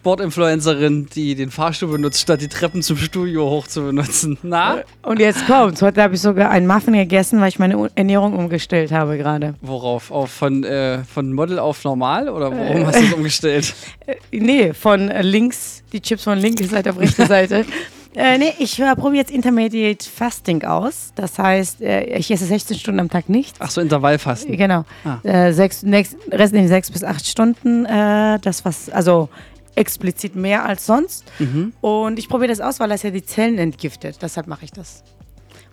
[0.00, 4.38] Sportinfluencerin, die den Fahrstuhl benutzt, statt die Treppen zum Studio hoch zu benutzen.
[4.42, 4.78] Na?
[5.02, 5.82] Und jetzt kommt's.
[5.82, 9.56] Heute habe ich sogar einen Muffin gegessen, weil ich meine Ernährung umgestellt habe gerade.
[9.60, 10.10] Worauf?
[10.10, 12.30] Auf von, äh, von Model auf normal?
[12.30, 13.74] Oder warum hast du es umgestellt?
[14.06, 17.66] Äh, nee, von äh, links, die Chips von linker Seite auf rechte Seite.
[18.12, 21.12] Äh, nee, ich äh, probiere jetzt Intermediate Fasting aus.
[21.14, 23.54] Das heißt, äh, ich esse 16 Stunden am Tag nicht.
[23.60, 24.56] Ach so, Intervallfasten.
[24.56, 24.84] Genau.
[25.04, 25.18] Ah.
[25.22, 27.84] Äh, sechs, nächst, restlichen sechs bis acht Stunden.
[27.84, 29.28] Äh, das, was, also
[29.74, 31.24] explizit mehr als sonst.
[31.38, 31.72] Mhm.
[31.80, 34.18] Und ich probiere das aus, weil das ja die Zellen entgiftet.
[34.20, 35.02] Deshalb mache ich das.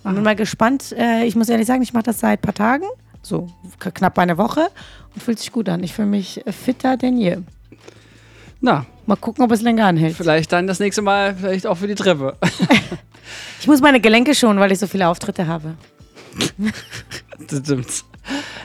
[0.04, 0.94] Und bin mal gespannt.
[0.98, 2.86] Äh, ich muss ehrlich sagen, ich mache das seit ein paar Tagen.
[3.22, 3.48] So
[3.80, 4.70] knapp eine Woche.
[5.14, 5.84] Und fühlt sich gut an.
[5.84, 7.38] Ich fühle mich fitter denn je.
[8.62, 10.18] Na, Mal gucken, ob es länger anhält.
[10.18, 12.38] vielleicht dann das nächste Mal vielleicht auch für die Treppe.
[13.60, 15.76] Ich muss meine Gelenke schonen, weil ich so viele Auftritte habe.
[17.50, 17.88] Das stimmt.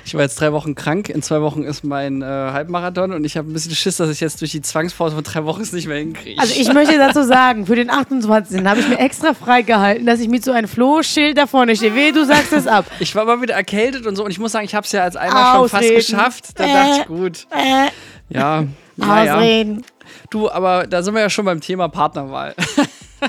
[0.04, 1.08] Ich war jetzt drei Wochen krank.
[1.08, 4.18] In zwei Wochen ist mein äh, Halbmarathon und ich habe ein bisschen Schiss, dass ich
[4.20, 6.40] jetzt durch die Zwangspause von drei Wochen es nicht mehr hinkriege.
[6.40, 8.64] Also ich möchte dazu sagen, für den 28.
[8.64, 11.94] habe ich mir extra freigehalten, dass ich mit so einem Flohschild da vorne stehe.
[11.94, 12.86] Weh, du sagst es ab.
[12.98, 15.02] Ich war mal wieder erkältet und so und ich muss sagen, ich habe es ja
[15.04, 15.96] als einmal schon fast Ausreden.
[15.96, 16.44] geschafft.
[16.56, 16.72] Da Äh.
[16.72, 17.46] dachte ich, gut.
[17.50, 18.64] Äh, Ja,
[18.96, 19.36] naja.
[19.36, 19.84] Ausreden.
[20.30, 22.54] Du, aber da sind wir ja schon beim Thema Partnerwahl.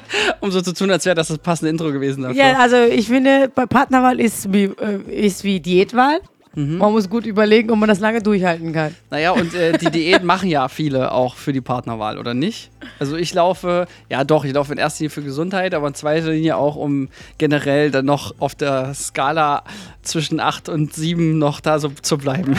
[0.40, 2.38] um so zu tun, als wäre das das passende Intro gewesen dafür.
[2.38, 6.20] Ja, also ich finde, bei Partnerwahl ist wie, äh, ist wie Diätwahl.
[6.56, 6.78] Mhm.
[6.78, 8.96] Man muss gut überlegen, ob man das lange durchhalten kann.
[9.10, 12.70] Naja, und äh, die Diät machen ja viele auch für die Partnerwahl, oder nicht?
[13.00, 16.30] Also ich laufe, ja doch, ich laufe in erster Linie für Gesundheit, aber in zweiter
[16.30, 19.64] Linie auch, um generell dann noch auf der Skala
[20.04, 22.56] zwischen 8 und 7 noch da so zu bleiben.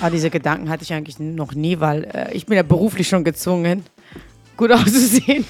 [0.00, 3.24] Aber diese Gedanken hatte ich eigentlich noch nie, weil äh, ich bin ja beruflich schon
[3.24, 3.84] gezwungen,
[4.58, 5.46] gut auszusehen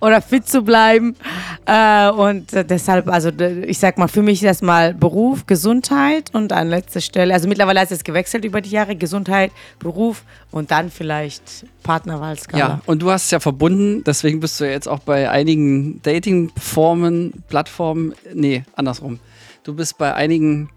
[0.00, 1.16] oder fit zu bleiben.
[1.64, 3.30] Äh, und deshalb, also
[3.66, 7.82] ich sag mal, für mich ist erstmal Beruf, Gesundheit und an letzter Stelle, also mittlerweile
[7.82, 12.58] ist es gewechselt über die Jahre, Gesundheit, Beruf und dann vielleicht Partnerwahlskala.
[12.58, 17.44] Ja, und du hast es ja verbunden, deswegen bist du jetzt auch bei einigen Dating-Formen,
[17.48, 19.20] Plattformen, nee, andersrum.
[19.62, 20.68] Du bist bei einigen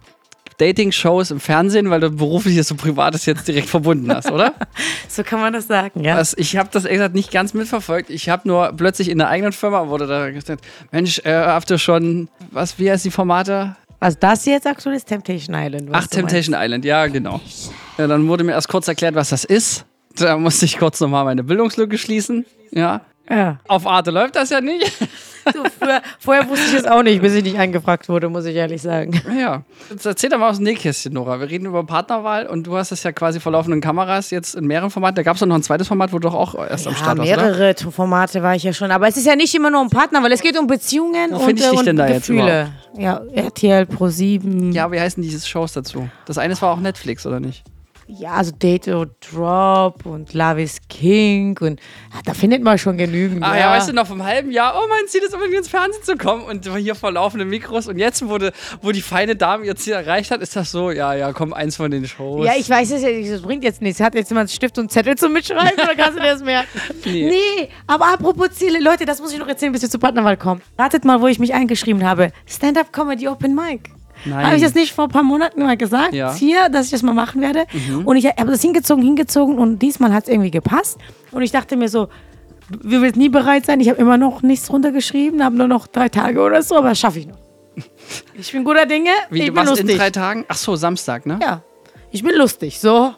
[0.58, 4.54] Dating-Shows im Fernsehen, weil du berufliches und privates jetzt direkt verbunden hast, oder?
[5.10, 6.18] So kann man das sagen, ja.
[6.18, 8.10] Was, ich habe das ehrlich gesagt nicht ganz mitverfolgt.
[8.10, 11.80] Ich habe nur plötzlich in der eigenen Firma wurde da gesagt, Mensch, äh, habt ihr
[11.80, 13.76] schon, was, wie heißt die Formate?
[14.00, 15.84] Was das jetzt aktuell ist, Temptation Island.
[15.86, 16.12] Ach, du meinst.
[16.12, 17.42] Temptation Island, ja, genau.
[17.98, 19.86] Ja, dann wurde mir erst kurz erklärt, was das ist.
[20.16, 22.46] Da musste ich kurz nochmal meine Bildungslücke schließen.
[22.72, 23.02] Ja.
[23.30, 23.60] Ja.
[23.68, 24.92] Auf Arte läuft das ja nicht.
[25.54, 28.54] Du, früher, vorher wusste ich es auch nicht, bis ich nicht angefragt wurde, muss ich
[28.56, 29.22] ehrlich sagen.
[29.40, 29.64] Ja.
[29.90, 31.40] Jetzt erzähl doch mal aus dem Nähkästchen, Nora.
[31.40, 34.66] Wir reden über Partnerwahl und du hast das ja quasi vor laufenden Kameras jetzt in
[34.68, 35.16] mehreren Formaten.
[35.16, 37.18] Da gab es noch ein zweites Format, wo du doch auch erst am Ja, Start
[37.20, 37.42] warst, oder?
[37.44, 38.92] mehrere T- Formate war ich ja schon.
[38.92, 41.38] Aber es ist ja nicht immer nur um Partner, weil es geht um Beziehungen Wo
[41.38, 42.70] und, ich äh, dich und denn da jetzt Gefühle.
[42.98, 44.74] ja, RTL Pro 7.
[44.74, 46.10] Ja, wie heißen diese Shows dazu?
[46.26, 47.64] Das eine war auch Netflix, oder nicht?
[48.10, 51.82] Ja, also Date or Drop und Love is King und
[52.14, 53.44] ja, da findet man schon genügend.
[53.44, 56.04] Ah ja, weißt du, noch vom halben Jahr, oh mein Ziel ist unbedingt ins Fernsehen
[56.04, 58.52] zu kommen und hier vor laufenden Mikros und jetzt, wo, de,
[58.82, 61.76] wo die feine Dame ihr Ziel erreicht hat, ist das so, ja, ja, komm, eins
[61.76, 62.46] von den Shows.
[62.46, 64.00] Ja, ich weiß es ja nicht, das bringt jetzt nichts.
[64.00, 66.68] Hat jetzt jemand Stift und Zettel zum Mitschreiben oder kannst du das merken?
[67.06, 67.30] Nee.
[67.30, 70.62] nee, aber apropos Ziele, Leute, das muss ich noch erzählen, bis wir zur Partnerwahl kommen.
[70.78, 72.32] Ratet mal, wo ich mich eingeschrieben habe.
[72.46, 73.97] Stand-up Comedy Open Mic.
[74.32, 76.14] Habe ich das nicht vor ein paar Monaten mal gesagt?
[76.14, 76.32] Ja.
[76.32, 76.36] Mhm.
[76.36, 77.66] Hier, dass ich das mal machen werde.
[78.06, 80.98] Und ich habe das hingezogen, hingezogen und diesmal hat es irgendwie gepasst.
[81.32, 82.08] Und ich dachte mir so,
[82.70, 83.80] wir wird nie bereit sein.
[83.80, 87.00] Ich habe immer noch nichts runtergeschrieben, habe nur noch drei Tage oder so, aber das
[87.00, 87.38] schaffe ich noch.
[88.40, 89.90] Ich bin guter Dinge, Wie, ich du bin warst lustig.
[89.92, 90.46] in drei Tagen?
[90.48, 91.40] Ach so, Samstag, ne?
[91.42, 91.62] ja,
[92.12, 93.14] ich bin lustig, so.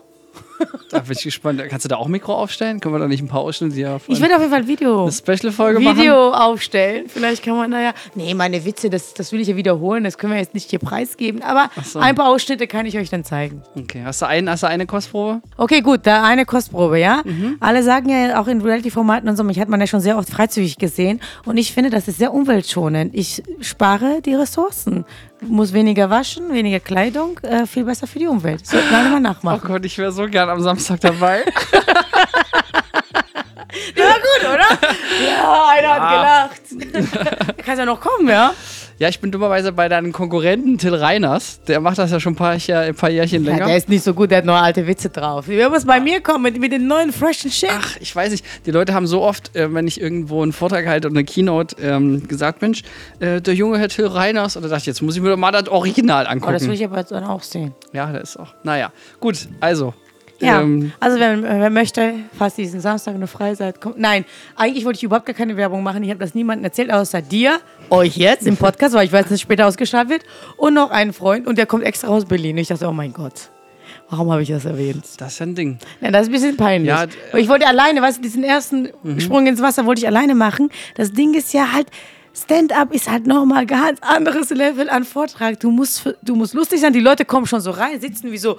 [0.89, 1.61] Da bin ich gespannt.
[1.69, 2.79] Kannst du da auch ein Mikro aufstellen?
[2.79, 5.03] Können wir da nicht ein paar Ausschnitte hier Ich werde auf jeden Fall Video.
[5.03, 5.99] eine Special-Folge machen?
[5.99, 7.05] Video aufstellen.
[7.07, 7.93] Vielleicht kann man da ja.
[8.15, 10.03] Nee, meine Witze, das, das will ich ja wiederholen.
[10.03, 11.43] Das können wir jetzt nicht hier preisgeben.
[11.43, 11.99] Aber so.
[11.99, 13.61] ein paar Ausschnitte kann ich euch dann zeigen.
[13.77, 15.41] Okay, hast du, einen, hast du eine Kostprobe?
[15.57, 17.21] Okay, gut, da eine Kostprobe, ja.
[17.23, 17.57] Mhm.
[17.59, 20.29] Alle sagen ja auch in Reality-Formaten und so, mich hat man ja schon sehr oft
[20.29, 21.21] freizügig gesehen.
[21.45, 23.13] Und ich finde, das ist sehr umweltschonend.
[23.13, 25.05] Ich spare die Ressourcen.
[25.41, 28.67] Muss weniger waschen, weniger Kleidung, äh, viel besser für die Umwelt.
[28.67, 29.67] Sollten alle mal Oh nachmachen.
[29.67, 31.43] Gott, ich wäre so gern am Samstag dabei.
[33.95, 34.89] Ja, gut, oder?
[35.25, 36.59] ja, einer hat
[36.89, 37.57] gelacht.
[37.57, 38.53] Kannst ja noch kommen, ja?
[38.99, 41.61] Ja, ich bin dummerweise bei deinem Konkurrenten Till Reiners.
[41.67, 43.65] Der macht das ja schon ein paar, Jahr, ein paar Jährchen Ja, länger.
[43.67, 45.45] der ist nicht so gut, der hat noch alte Witze drauf.
[45.47, 47.69] Wer muss bei mir kommen mit, mit den neuen freshen Shit?
[47.71, 48.45] Ach, ich weiß nicht.
[48.65, 51.75] Die Leute haben so oft, äh, wenn ich irgendwo einen Vortrag halte oder eine Keynote,
[51.81, 52.83] ähm, gesagt, Mensch,
[53.19, 54.55] äh, der junge Herr Till Reiners.
[54.57, 56.53] Und da dachte ich, jetzt muss ich mir doch mal das Original Oh, angucken.
[56.53, 57.73] das will ich aber jetzt dann auch sehen.
[57.93, 58.53] ja, das ist auch.
[58.63, 59.93] Naja, gut, also.
[60.39, 63.97] Ja, Ähm, also wer, wer möchte, falls diesen Samstag eine frei seid, kommt.
[63.99, 64.25] Nein,
[64.55, 66.01] eigentlich wollte ich überhaupt gar keine Werbung machen.
[66.03, 67.59] Ich habe das niemandem erzählt, außer dir,
[67.89, 70.23] euch jetzt im Podcast, weil ich weiß, dass es später ausgestrahlt wird.
[70.57, 72.57] Und noch einen Freund und der kommt extra aus Berlin.
[72.57, 73.49] Ich dachte, oh mein Gott.
[74.09, 75.03] Warum habe ich das erwähnt?
[75.17, 75.77] Das ist ein Ding.
[76.01, 76.89] Ja, das ist ein bisschen peinlich.
[76.89, 77.05] Ja,
[77.37, 79.19] ich wollte alleine, weißt du, diesen ersten Mhm.
[79.19, 80.69] Sprung ins Wasser wollte ich alleine machen.
[80.95, 81.87] Das Ding ist ja halt,
[82.43, 85.59] Stand-up ist halt nochmal ganz anderes Level an Vortrag.
[85.59, 86.93] Du musst, du musst lustig sein.
[86.93, 88.57] Die Leute kommen schon so rein, sitzen wie so,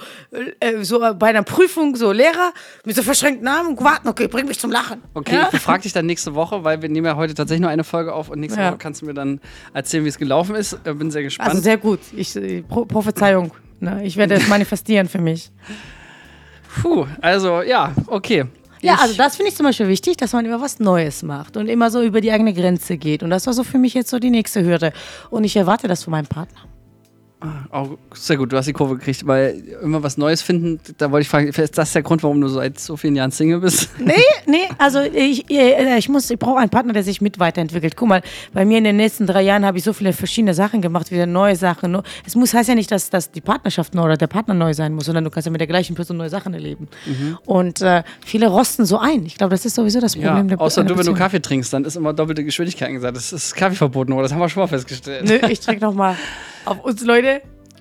[0.60, 2.52] äh, so bei einer Prüfung, so Lehrer
[2.84, 5.02] mit so verschränkten Armen und warten, okay, bring mich zum Lachen.
[5.14, 5.44] Okay, Ja?
[5.44, 8.12] ich befrage dich dann nächste Woche, weil wir nehmen ja heute tatsächlich nur eine Folge
[8.14, 8.68] auf und nächste Ja.
[8.70, 9.40] Woche kannst du mir dann
[9.72, 10.78] erzählen, wie es gelaufen ist.
[10.84, 11.50] Äh, Bin sehr gespannt.
[11.50, 12.00] Also sehr gut.
[12.14, 13.52] Ich, äh, Pro Prophezeiung.
[13.80, 14.00] Ne?
[14.04, 15.50] Ich werde es manifestieren für mich.
[16.82, 18.44] Puh, also ja, okay.
[18.82, 21.68] Ja, also das finde ich zum Beispiel wichtig, dass man immer was Neues macht und
[21.68, 23.22] immer so über die eigene Grenze geht.
[23.22, 24.92] Und das war so für mich jetzt so die nächste Hürde.
[25.30, 26.69] Und ich erwarte das von meinem Partner.
[27.70, 31.22] Auch sehr gut, du hast die Kurve gekriegt, weil immer was Neues finden, da wollte
[31.22, 33.88] ich fragen, ist das der Grund, warum du seit so vielen Jahren Single bist?
[33.98, 34.14] Nee,
[34.46, 37.96] nee, also ich, äh, ich muss, ich brauche einen Partner, der sich mit weiterentwickelt.
[37.96, 38.22] Guck mal,
[38.52, 41.26] bei mir in den nächsten drei Jahren habe ich so viele verschiedene Sachen gemacht, wieder
[41.26, 41.96] neue Sachen.
[42.26, 44.94] Es muss heißt ja nicht, dass, dass die Partnerschaft neu oder der Partner neu sein
[44.94, 46.88] muss, sondern du kannst ja mit der gleichen Person neue Sachen erleben.
[47.46, 49.24] Und äh, viele rosten so ein.
[49.26, 51.14] Ich glaube, das ist sowieso das Ja, Problem der außer du, wenn du.
[51.14, 53.16] Kaffee trinkst, dann ist immer doppelte Geschwindigkeit angesagt.
[53.16, 54.24] Das ist Kaffeeverboten, oder?
[54.24, 55.24] Das haben wir schon mal festgestellt.
[55.26, 56.16] Nö, ich trinke nochmal
[56.64, 57.29] auf uns, Leute.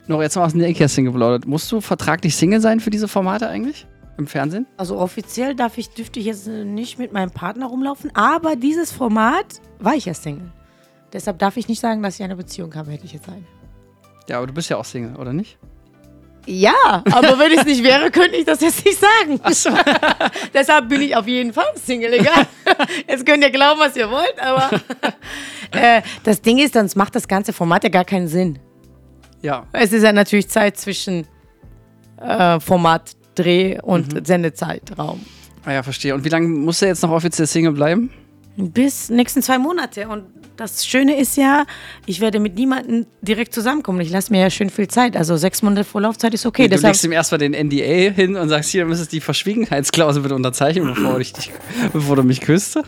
[0.07, 1.45] Noch jetzt mal aus dem Nähkästchen geplaudert.
[1.45, 3.85] Musst du vertraglich Single sein für diese Formate eigentlich?
[4.17, 4.67] Im Fernsehen?
[4.75, 9.61] Also offiziell darf ich, dürfte ich jetzt nicht mit meinem Partner rumlaufen, aber dieses Format
[9.79, 10.51] war ich ja Single.
[11.13, 13.43] Deshalb darf ich nicht sagen, dass ich eine Beziehung habe, hätte ich jetzt eine.
[14.27, 15.57] Ja, aber du bist ja auch Single, oder nicht?
[16.45, 19.39] Ja, aber wenn ich es nicht wäre, könnte ich das jetzt nicht sagen.
[20.53, 22.47] Deshalb bin ich auf jeden Fall Single, egal.
[23.07, 24.69] Jetzt könnt ihr glauben, was ihr wollt, aber
[25.71, 28.57] äh, das Ding ist, sonst macht das ganze Format ja gar keinen Sinn.
[29.41, 29.65] Ja.
[29.71, 31.25] Es ist ja natürlich Zeit zwischen
[32.21, 35.21] äh, Format, Dreh und Sendezeitraum.
[35.65, 36.13] Ah ja, verstehe.
[36.13, 38.11] Und wie lange musst du jetzt noch offiziell Single bleiben?
[38.57, 40.07] Bis nächsten zwei Monate.
[40.09, 40.25] Und
[40.57, 41.65] das Schöne ist ja,
[42.05, 44.01] ich werde mit niemandem direkt zusammenkommen.
[44.01, 45.15] Ich lasse mir ja schön viel Zeit.
[45.15, 46.63] Also sechs Monate Vorlaufzeit ist okay.
[46.63, 50.21] du Deshalb, legst ihm erstmal den NDA hin und sagst, hier, du müsstest die Verschwiegenheitsklausel
[50.21, 51.51] bitte unterzeichnen, bevor, ich dich,
[51.93, 52.79] bevor du mich küsst.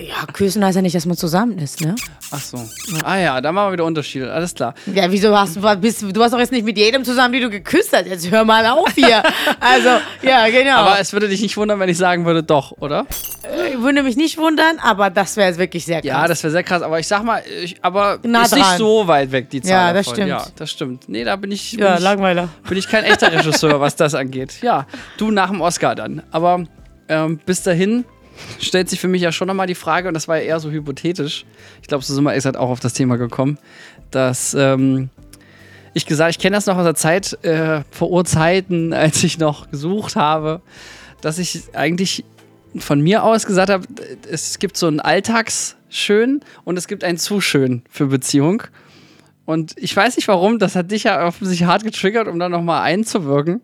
[0.00, 1.94] Ja, küssen heißt ja nicht, dass man zusammen ist, ne?
[2.30, 2.58] Ach so.
[3.04, 4.32] Ah ja, da machen wir wieder Unterschiede.
[4.32, 4.74] Alles klar.
[4.92, 7.50] Ja, wieso hast du, bist, du warst doch jetzt nicht mit jedem zusammen, die du
[7.50, 8.06] geküsst hast.
[8.06, 9.22] Jetzt hör mal auf hier.
[9.60, 9.88] Also,
[10.22, 10.76] ja, genau.
[10.76, 13.06] Aber es würde dich nicht wundern, wenn ich sagen würde, doch, oder?
[13.70, 16.08] ich würde mich nicht wundern, aber das wäre jetzt wirklich sehr krass.
[16.08, 16.82] Ja, das wäre sehr krass.
[16.82, 18.78] Aber ich sag mal, ich, aber Nah ist nicht dran.
[18.78, 19.70] so weit weg, die Zahl.
[19.70, 20.16] Ja, das davon.
[20.16, 20.28] stimmt.
[20.28, 21.08] Ja, das stimmt.
[21.08, 22.48] Nee, da bin ich, ja, bin ich, Langweiler.
[22.68, 24.60] bin ich kein echter Regisseur, was das angeht.
[24.62, 24.86] Ja,
[25.18, 26.22] du nach dem Oscar dann.
[26.30, 26.64] Aber
[27.08, 28.04] ähm, bis dahin
[28.60, 30.70] stellt sich für mich ja schon nochmal die Frage, und das war ja eher so
[30.70, 31.44] hypothetisch,
[31.82, 33.58] ich glaube, so sind wir ehrlich gesagt auch auf das Thema gekommen,
[34.10, 35.10] dass ähm,
[35.94, 39.70] ich gesagt, ich kenne das noch aus der Zeit, äh, vor Urzeiten, als ich noch
[39.70, 40.60] gesucht habe,
[41.20, 42.24] dass ich eigentlich
[42.76, 43.86] von mir aus gesagt habe,
[44.28, 48.64] es gibt so ein Alltagsschön und es gibt ein zu schön für Beziehung.
[49.46, 52.82] Und ich weiß nicht warum, das hat dich ja offensichtlich hart getriggert, um da nochmal
[52.82, 53.60] einzuwirken.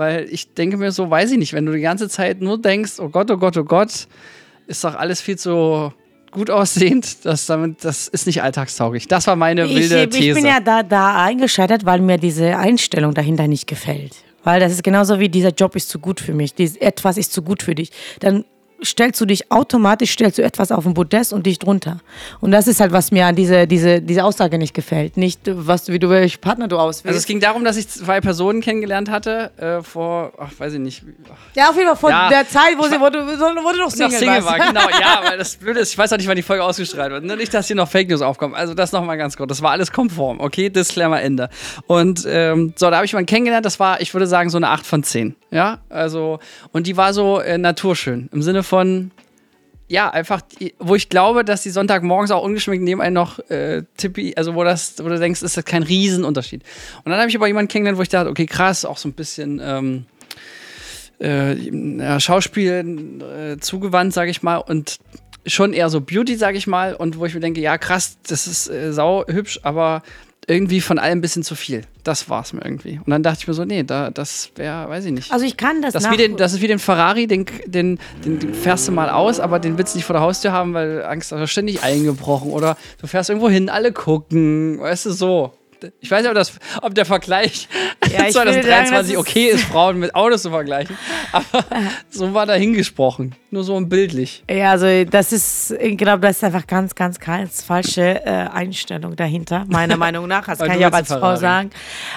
[0.00, 2.92] Weil ich denke mir so, weiß ich nicht, wenn du die ganze Zeit nur denkst,
[3.00, 4.06] oh Gott, oh Gott, oh Gott,
[4.66, 5.92] ist doch alles viel zu
[6.30, 9.08] gut aussehend, das, damit, das ist nicht alltagstauglich.
[9.08, 10.36] Das war meine Ich, wilde ich These.
[10.36, 14.14] bin ja da, da eingescheitert, weil mir diese Einstellung dahinter nicht gefällt.
[14.42, 17.34] Weil das ist genauso wie dieser Job ist zu gut für mich, dieses etwas ist
[17.34, 17.90] zu gut für dich.
[18.20, 18.46] Dann
[18.84, 22.00] stellst du dich automatisch, stellst du etwas auf den Podest und dich drunter.
[22.40, 25.16] Und das ist halt, was mir an diese, diese, diese Aussage nicht gefällt.
[25.16, 27.06] Nicht, was, wie du, welchen Partner du auswählst.
[27.06, 30.78] also es ging darum, dass ich zwei Personen kennengelernt hatte, äh, vor, ach, weiß ich
[30.80, 31.02] nicht,
[31.54, 33.90] ja, auf jeden Fall von Ja, der Zeit, wo, sie, wo, du, wo du noch
[33.90, 34.80] Single, noch Single war, genau.
[35.00, 37.24] Ja, weil das Blöde ist, ich weiß auch nicht, wann die Folge ausgestrahlt wird.
[37.24, 38.54] Nur nicht, dass hier noch Fake News aufkommen.
[38.54, 39.48] Also das nochmal ganz kurz.
[39.48, 40.70] Das war alles konform, okay?
[40.70, 41.48] Disclaimer Ende.
[41.86, 44.68] Und ähm, so, da habe ich jemanden kennengelernt, das war, ich würde sagen, so eine
[44.68, 45.36] 8 von 10.
[45.50, 46.38] Ja, also,
[46.72, 48.28] und die war so äh, naturschön.
[48.32, 49.10] Im Sinne von,
[49.88, 53.82] ja, einfach, die, wo ich glaube, dass die Sonntagmorgens auch ungeschminkt neben einem noch äh,
[53.96, 56.62] Tippi, also wo, das, wo du denkst, ist das kein Riesenunterschied.
[57.04, 59.14] Und dann habe ich aber jemanden kennengelernt, wo ich dachte, okay, krass, auch so ein
[59.14, 60.06] bisschen ähm,
[61.18, 64.98] äh, Schauspiel äh, zugewandt, sage ich mal, und
[65.46, 68.46] schon eher so Beauty, sage ich mal, und wo ich mir denke, ja, krass, das
[68.46, 70.02] ist äh, sau hübsch, aber
[70.46, 71.82] irgendwie von allem ein bisschen zu viel.
[72.02, 72.98] Das war's mir irgendwie.
[72.98, 75.32] Und dann dachte ich mir so, nee, da, das wäre, weiß ich nicht.
[75.32, 77.98] Also ich kann das, Das, nach wie den, das ist wie den Ferrari, den, den,
[78.24, 80.72] den, den fährst du mal aus, aber den willst du nicht vor der Haustür haben,
[80.74, 82.50] weil Angst hast, ständig eingebrochen.
[82.50, 85.52] Oder du fährst irgendwo hin, alle gucken, weißt du, so.
[86.00, 87.68] Ich weiß nicht, ob, das, ob der Vergleich
[88.10, 90.96] Ja, ich würde sagen, 2023 das ist- okay ist, Frauen mit Autos zu vergleichen.
[91.32, 91.64] Aber
[92.10, 93.34] so war da hingesprochen.
[93.50, 94.42] nur so bildlich.
[94.50, 99.16] Ja, also das ist, ich glaube, das ist einfach ganz, ganz, ganz falsche äh, Einstellung
[99.16, 100.46] dahinter, meiner Meinung nach.
[100.46, 101.70] Das kann ich willst als Frau sagen.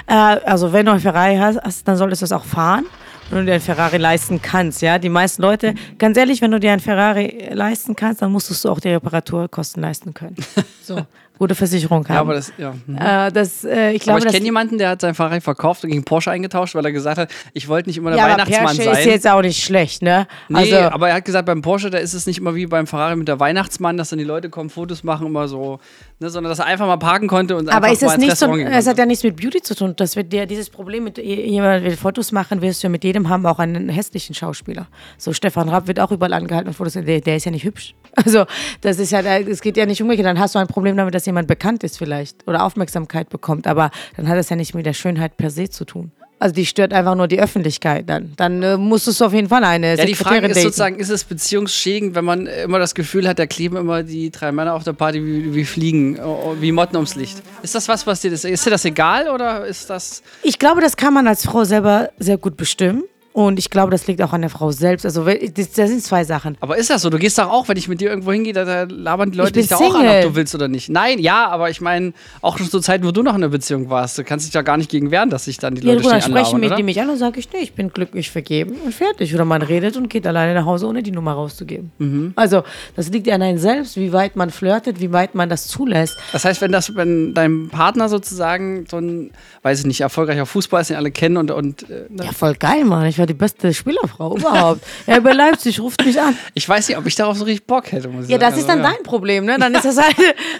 [0.08, 2.86] Äh, also wenn du einen Ferrari hast, hast, dann solltest du es auch fahren.
[3.30, 5.00] Wenn du dir einen Ferrari leisten kannst, ja.
[5.00, 8.70] Die meisten Leute, ganz ehrlich, wenn du dir einen Ferrari leisten kannst, dann musstest du
[8.70, 10.36] auch die Reparaturkosten leisten können.
[10.84, 11.06] So,
[11.44, 12.16] gute Versicherung haben.
[12.16, 12.74] Ja, aber das, ja.
[12.86, 12.98] mhm.
[12.98, 16.04] äh, das, äh, ich Aber ich kenne jemanden, der hat sein Ferrari verkauft und gegen
[16.04, 18.84] Porsche eingetauscht, weil er gesagt hat, ich wollte nicht immer der ja, aber Weihnachtsmann Porsche
[18.84, 18.98] sein.
[19.00, 20.28] ist jetzt auch nicht schlecht, ne?
[20.48, 22.88] Nee, also, aber er hat gesagt, beim Porsche, da ist es nicht immer wie beim
[22.88, 25.80] Ferrari mit der Weihnachtsmann, dass dann die Leute kommen, Fotos machen, immer so,
[26.20, 28.22] ne, sondern dass er einfach mal parken konnte und Aber einfach ist mal es ins
[28.22, 29.94] nicht so, Restaurant gegangen es hat ja nichts mit Beauty zu tun.
[29.98, 33.30] Das wird dir dieses Problem mit jemand will Fotos machen, wirst du ja mit jedem
[33.30, 34.88] haben, auch einen hässlichen Schauspieler.
[35.18, 37.96] So Stefan Raab wird auch überall angehalten und Fotos, der, der ist ja nicht hübsch.
[38.16, 38.46] Also
[38.82, 40.28] das ist ja, es geht ja nicht umgekehrt.
[40.28, 43.92] Dann hast du ein Problem damit, dass jemand bekannt ist vielleicht oder Aufmerksamkeit bekommt, aber
[44.16, 46.12] dann hat es ja nicht mit der Schönheit per se zu tun.
[46.40, 48.34] Also die stört einfach nur die Öffentlichkeit dann.
[48.36, 50.64] Dann äh, musstest du auf jeden Fall eine Ja, die Frage Sekretärin ist daten.
[50.68, 54.52] sozusagen, ist es beziehungsschädigend, wenn man immer das Gefühl hat, da kleben immer die drei
[54.52, 57.42] Männer auf der Party wie, wie Fliegen, oh, wie Motten ums Licht.
[57.62, 60.82] Ist das was, was dir das, ist dir das egal oder ist das, Ich glaube,
[60.82, 63.04] das kann man als Frau selber sehr gut bestimmen.
[63.34, 65.06] Und ich glaube, das liegt auch an der Frau selbst.
[65.06, 66.56] Also das, das sind zwei Sachen.
[66.62, 67.10] aber ist das so?
[67.10, 69.54] Du gehst doch auch, wenn ich mit dir irgendwo hingehe, da, da labern die Leute
[69.54, 70.90] dich da auch an, ob du willst oder nicht.
[70.90, 73.90] Nein, ja, aber ich meine, auch schon zu Zeiten, wo du noch in einer Beziehung
[73.90, 76.04] warst, du kannst dich da gar nicht gegen wehren, dass sich dann die Ja, Leute
[76.04, 76.76] gut, ständig sprechen oder?
[76.76, 79.34] die mich an und sage ich, nee, ich bin glücklich vergeben und fertig.
[79.34, 81.92] Oder man redet und geht alleine nach Hause, ohne die Nummer rauszugeben.
[81.98, 82.34] Mhm.
[82.36, 82.62] Also,
[82.96, 86.16] das liegt ja an einem selbst, wie weit man flirtet, wie weit man das zulässt.
[86.34, 89.32] Das heißt, wenn das, wenn dein Partner sozusagen so ein,
[89.64, 92.26] weiß ich nicht, erfolgreicher Fußballer ist, den alle kennen und, und äh, ne?
[92.26, 93.08] Ja, voll geil, Mann.
[93.08, 94.82] Ich war die beste Spielerfrau überhaupt.
[95.08, 96.38] er bei Leipzig ruft mich an.
[96.54, 98.52] ich weiß nicht, ob ich darauf so richtig Bock hätte, muss ich Ja, sagen.
[98.52, 98.96] das ist dann Also, ja.
[98.98, 99.58] dein Problem, ne?
[99.58, 100.16] Dann ist das halt.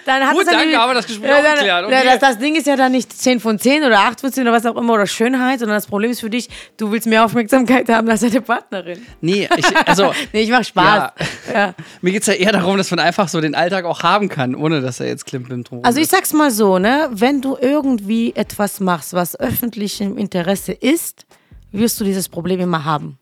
[0.06, 1.90] Dann hat Gut, es dann danke, wir das Gespräch Ja, auch dann- geklärt.
[1.90, 2.04] ja, Okay.
[2.06, 4.52] das, das Ding ist ja dann nicht 10 von 10 oder 8 von 10 oder
[4.52, 7.88] was auch immer oder Schönheit, sondern das Problem ist für dich, du willst mehr Aufmerksamkeit
[7.90, 9.04] haben als deine Partnerin.
[9.20, 11.12] Nee, ich, also Nee, ich mach Spaß.
[11.52, 11.74] Ja.
[12.00, 14.54] mir geht es ja eher darum, dass man einfach so den Alltag auch haben kann,
[14.54, 18.32] ohne dass er jetzt klimpim drum Also ich sag's mal so, ne, wenn du irgendwie
[18.34, 21.26] etwas machst, was öffentlichem Interesse ist,
[21.74, 23.18] wirst du dieses Problem immer haben.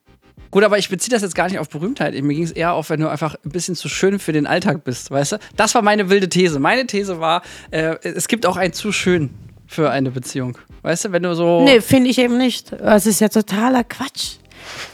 [0.50, 2.12] Gut, aber ich beziehe das jetzt gar nicht auf Berühmtheit.
[2.22, 4.84] Mir ging es eher auf, wenn du einfach ein bisschen zu schön für den Alltag
[4.84, 5.36] bist, weißt du?
[5.56, 6.58] Das war meine wilde These.
[6.58, 7.40] Meine These war,
[7.70, 9.30] äh, es gibt auch ein zu schön
[9.66, 10.58] für eine Beziehung.
[10.82, 11.64] Weißt du, wenn du so.
[11.64, 12.72] Nee, finde ich eben nicht.
[12.72, 14.36] Das ist ja totaler Quatsch.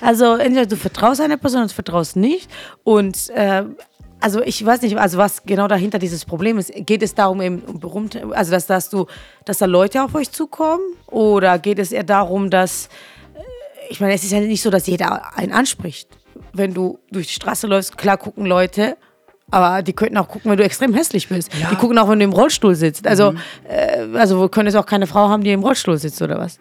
[0.01, 2.49] Also entweder du vertraust einer Person oder du vertraust nicht.
[2.85, 3.65] Und äh,
[4.21, 6.73] also ich weiß nicht, also was genau dahinter dieses Problem ist.
[6.75, 9.07] Geht es darum, eben um berühmt, also dass, dass du,
[9.45, 10.83] dass da Leute auf euch zukommen?
[11.07, 12.89] Oder geht es eher darum, dass
[13.89, 16.09] ich meine, es ist ja nicht so, dass jeder einen anspricht.
[16.53, 18.97] Wenn du durch die Straße läufst, klar gucken Leute,
[19.51, 21.51] aber die könnten auch gucken, wenn du extrem hässlich bist.
[21.53, 23.07] Die gucken auch, wenn du im Rollstuhl sitzt.
[23.07, 23.35] Also,
[23.67, 26.59] äh, also wir können jetzt auch keine Frau haben, die im Rollstuhl sitzt oder was?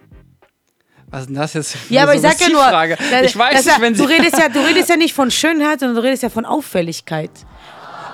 [1.09, 1.71] Was ist denn das jetzt?
[1.75, 2.97] für Ja, aber so ich sag ja nur, Frage?
[3.23, 4.13] Ich weiß nicht, ja, wenn du sie.
[4.13, 7.31] redest ja, du redest ja nicht von Schönheit, sondern du redest ja von Auffälligkeit.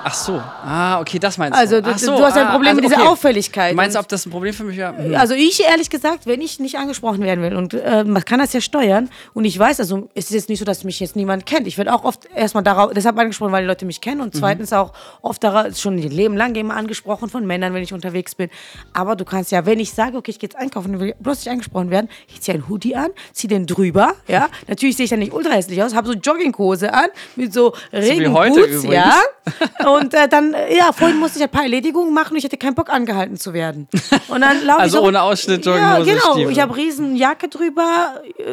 [0.06, 0.42] Ach so.
[0.66, 1.84] Ah, okay, das meinst Also du.
[1.84, 3.10] du, Ach so, du hast ein ah, Problem also, mit dieser okay.
[3.10, 3.72] Auffälligkeit.
[3.72, 4.96] Du meinst, Und- ob das ein Problem für mich wäre?
[4.98, 5.16] Hm.
[5.16, 8.54] Also ich ehrlich gesagt, wenn ich nicht angesprochen werden will und äh, man kann das
[8.54, 11.46] ja steuern und ich weiß, also es ist jetzt nicht so, dass mich jetzt niemand
[11.46, 11.68] kennt.
[11.68, 14.74] Ich werde auch oft erstmal darauf, deshalb angesprochen, weil die Leute mich kennen und zweitens
[14.74, 14.92] auch
[15.22, 18.50] oft darauf, schon ihr Leben lang immer angesprochen von Männern, wenn ich unterwegs bin.
[18.94, 21.40] Aber du kannst ja, wenn ich sage, okay, ich gehe jetzt einkaufen und will bloß
[21.40, 24.50] nicht angesprochen werden, ich ziehe einen Hoodie an, ziehe den drüber, ja.
[24.68, 28.58] Natürlich sehe ich ja nicht ultra hässlich aus, habe so Jogginghose an mit so Regenboots,
[28.58, 28.84] übrigens.
[28.84, 29.14] ja.
[30.00, 32.58] Und äh, dann, äh, ja, vorhin musste ich ein paar Erledigungen machen und ich hatte
[32.58, 33.88] keinen Bock angehalten zu werden.
[34.28, 36.34] Und dann laufe Also ich auch- ohne Ausschnitt, Ja, genau.
[36.34, 36.52] Stiefel.
[36.52, 38.22] Ich habe riesen Jacke drüber.
[38.38, 38.44] äh,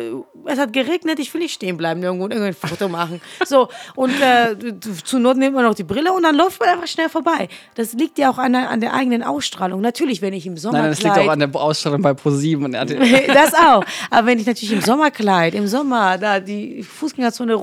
[0.50, 3.20] Es hat geregnet, ich will nicht stehen bleiben irgendwo und irgendein Foto machen.
[3.46, 4.56] So, und äh,
[5.04, 7.48] zur Not nimmt man noch die Brille und dann läuft man einfach schnell vorbei.
[7.74, 9.80] Das liegt ja auch an der, an der eigenen Ausstrahlung.
[9.80, 10.90] Natürlich, wenn ich im Nein, Sommerkleid...
[10.92, 13.26] das liegt auch an der Ausstellung bei ProSieben und RTL.
[13.34, 13.84] das auch.
[14.10, 17.54] Aber wenn ich natürlich im Sommerkleid, im Sommer da die Fußgängerzone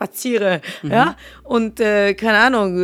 [0.00, 0.90] runterspaziere, Mhm.
[0.90, 2.78] ja, und äh, keine Ahnung,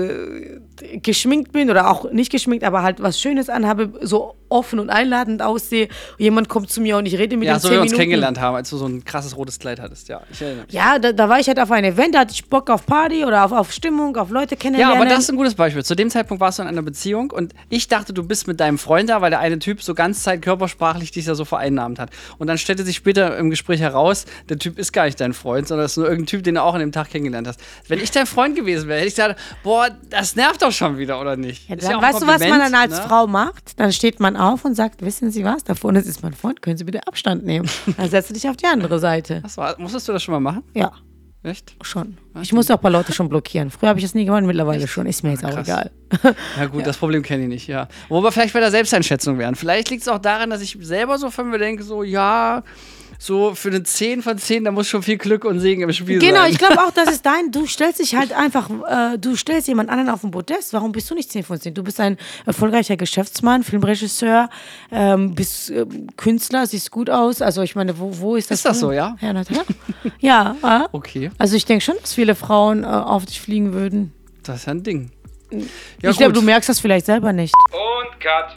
[0.82, 4.90] äh, geschminkt bin oder auch nicht geschminkt, aber halt was Schönes anhabe, so offen und
[4.90, 5.88] einladend aussehe,
[6.18, 8.00] jemand kommt zu mir und ich rede mit Ja, ihm so wie wir uns Minuten.
[8.02, 10.08] kennengelernt haben, als du so ein krasses rotes Kleid hattest.
[10.08, 10.72] Ja, ich erinnere mich.
[10.74, 13.24] Ja, da, da war ich halt auf einem Event, da hatte ich Bock auf Party
[13.24, 14.96] oder auf, auf Stimmung, auf Leute Ja, kennenlernen.
[14.96, 15.84] aber das ist ein gutes Beispiel.
[15.84, 18.78] Zu dem Zeitpunkt warst du in einer Beziehung und ich dachte, du bist mit deinem
[18.78, 22.10] Freund da, weil der eine Typ so ganz Zeit körpersprachlich dich ja so vereinnahmt hat.
[22.38, 25.68] Und dann stellte sich später im Gespräch heraus, der Typ ist gar nicht dein Freund,
[25.68, 27.60] sondern das ist nur irgendein Typ, den du auch an dem Tag kennengelernt hast.
[27.88, 31.20] Wenn ich dein Freund gewesen wäre, hätte ich gesagt, boah, das nervt doch schon wieder,
[31.20, 31.68] oder nicht?
[31.68, 33.04] Ja, dann ja weißt du, was man dann als ne?
[33.08, 33.78] Frau macht?
[33.80, 36.76] Dann steht man auf und sagt, wissen Sie was, da vorne ist mein Freund, können
[36.76, 37.68] Sie bitte Abstand nehmen.
[37.96, 39.40] Dann setzt du dich auf die andere Seite.
[39.42, 40.62] Was war, musstest du das schon mal machen?
[40.74, 40.92] Ja,
[41.42, 41.76] Echt?
[41.82, 42.18] schon.
[42.42, 43.70] Ich musste auch ein paar Leute schon blockieren.
[43.70, 45.06] Früher habe ich das nie gemacht, mittlerweile schon.
[45.06, 45.68] Ist mir jetzt auch krass.
[45.68, 45.90] egal.
[46.58, 47.88] Ja gut, das Problem kenne ich nicht, ja.
[48.08, 49.54] Wo wir vielleicht bei der Selbsteinschätzung wären.
[49.54, 52.64] Vielleicht liegt es auch daran, dass ich selber so von mir denke, so, ja,
[53.18, 56.18] so für eine 10 von 10, da muss schon viel Glück und Segen im Spiel
[56.18, 56.52] Genau, sein.
[56.52, 58.68] ich glaube auch, das ist dein, du stellst dich halt einfach,
[59.14, 60.72] äh, du stellst jemand anderen auf den Podest.
[60.72, 61.74] Warum bist du nicht 10 von 10?
[61.74, 64.48] Du bist ein erfolgreicher Geschäftsmann, Filmregisseur,
[64.90, 67.42] ähm, bist ähm, Künstler, siehst gut aus.
[67.42, 68.58] Also ich meine, wo, wo ist das?
[68.58, 68.88] Ist das drin?
[68.88, 69.16] so, ja?
[69.20, 69.64] Ja, na, klar.
[70.20, 70.56] ja.
[70.62, 74.12] äh, Okay, Also ich denke schon, dass viele Frauen äh, auf dich fliegen würden.
[74.42, 75.10] das ist ja ein Ding.
[76.02, 77.54] Ja, ich glaube, du merkst das vielleicht selber nicht.
[77.72, 78.56] Und Cut.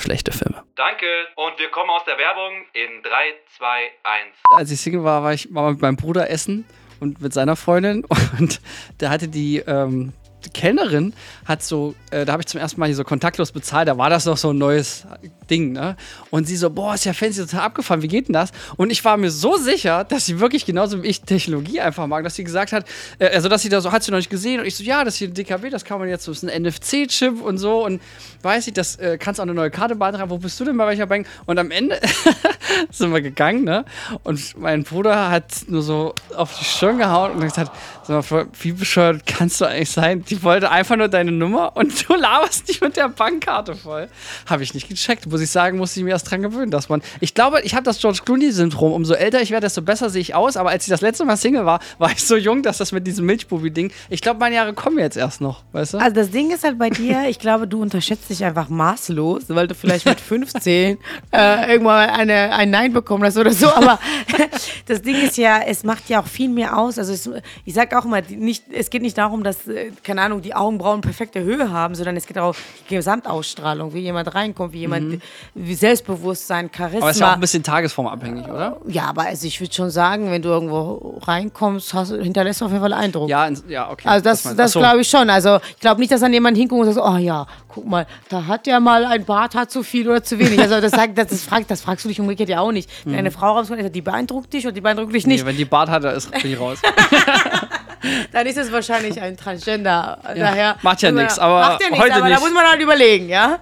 [0.00, 0.62] schlechte Filme.
[0.76, 1.06] Danke.
[1.36, 3.10] Und wir kommen aus der Werbung in 3,
[3.56, 3.66] 2,
[4.04, 4.34] 1.
[4.56, 6.64] als ich Single war, war ich war mit meinem Bruder essen
[7.00, 8.04] und mit seiner Freundin
[8.38, 8.60] und
[8.98, 10.12] da hatte die, ähm,
[10.44, 11.14] die Kellnerin
[11.46, 14.10] hat so, äh, da habe ich zum ersten Mal hier so kontaktlos bezahlt, da war
[14.10, 15.06] das noch so ein neues
[15.50, 15.96] Ding, ne?
[16.30, 18.50] Und sie so, boah, ist ja fancy, total abgefahren, wie geht denn das?
[18.76, 22.24] Und ich war mir so sicher, dass sie wirklich genauso wie ich Technologie einfach mag,
[22.24, 22.86] dass sie gesagt hat,
[23.18, 25.04] äh, also dass sie da so, hat sie noch nicht gesehen und ich so, ja,
[25.04, 28.00] das hier ein DKW, das kann man jetzt so, ist ein NFC-Chip und so und
[28.42, 30.86] weiß ich, das äh, kannst auch eine neue Karte beantragen, wo bist du denn bei
[30.86, 31.26] welcher Bank?
[31.46, 32.00] Und am Ende
[32.90, 33.84] sind wir gegangen, ne?
[34.22, 37.72] Und mein Bruder hat nur so auf die Stirn gehauen und gesagt,
[38.04, 40.24] sag mal, wie bescheuert kannst du eigentlich sein?
[40.24, 44.08] Die wollte einfach nur deine Nummer und du laberst dich mit der Bankkarte voll.
[44.46, 47.00] Habe ich nicht gecheckt, muss ich sagen, muss ich mir erst dran gewöhnen, dass man.
[47.20, 48.92] Ich glaube, ich habe das George Clooney-Syndrom.
[48.92, 50.56] Umso älter ich werde, desto besser sehe ich aus.
[50.56, 53.06] Aber als ich das letzte Mal Single war, war ich so jung, dass das mit
[53.06, 53.92] diesem Milchbubi-Ding.
[54.10, 55.98] Ich glaube, meine Jahre kommen jetzt erst noch, weißt du?
[55.98, 59.68] Also das Ding ist halt bei dir, ich glaube, du unterschätzt dich einfach maßlos, weil
[59.68, 60.98] du vielleicht mit 15
[61.30, 63.68] äh, irgendwann eine, ein Nein bekommen hast oder so.
[63.68, 64.00] Aber
[64.86, 66.98] das Ding ist ja, es macht ja auch viel mehr aus.
[66.98, 67.30] Also es,
[67.64, 71.00] ich sage auch immer, nicht, es geht nicht darum, dass, äh, keine Ahnung, die Augenbrauen
[71.00, 72.54] perfekte Höhe haben, sondern es geht auch um
[72.90, 75.20] die Gesamtausstrahlung, wie jemand reinkommt, wie jemand, wie
[75.54, 77.00] Selbstbewusstsein, Charisma.
[77.02, 78.78] aber ist ja auch ein bisschen tagesformabhängig, oder?
[78.88, 82.72] Ja, aber also ich würde schon sagen, wenn du irgendwo reinkommst, hast, hinterlässt du auf
[82.72, 83.28] jeden Fall Eindruck.
[83.28, 84.08] Ja, ja, okay.
[84.08, 84.80] Also das, das so.
[84.80, 85.30] glaube ich schon.
[85.30, 88.46] Also ich glaube nicht, dass dann jemand hinguckt und sagt, oh ja, guck mal, da
[88.46, 90.58] hat der mal ein Bart, hat zu viel oder zu wenig.
[90.60, 92.90] Also das, sagt, das, das, fragt, das fragst du dich umgekehrt ja auch nicht.
[93.04, 95.28] Wenn eine Frau rauskommt, die beeindruckt dich oder die beeindruckt dich Mhm.
[95.28, 96.78] Nee, nicht, wenn die Bart hat, ist bin ich raus.
[98.32, 100.18] dann ist es wahrscheinlich ein Transgender.
[100.36, 102.36] Daher macht ja nix, aber macht ja nichts, heute aber nicht.
[102.36, 103.58] da muss man halt überlegen, ja.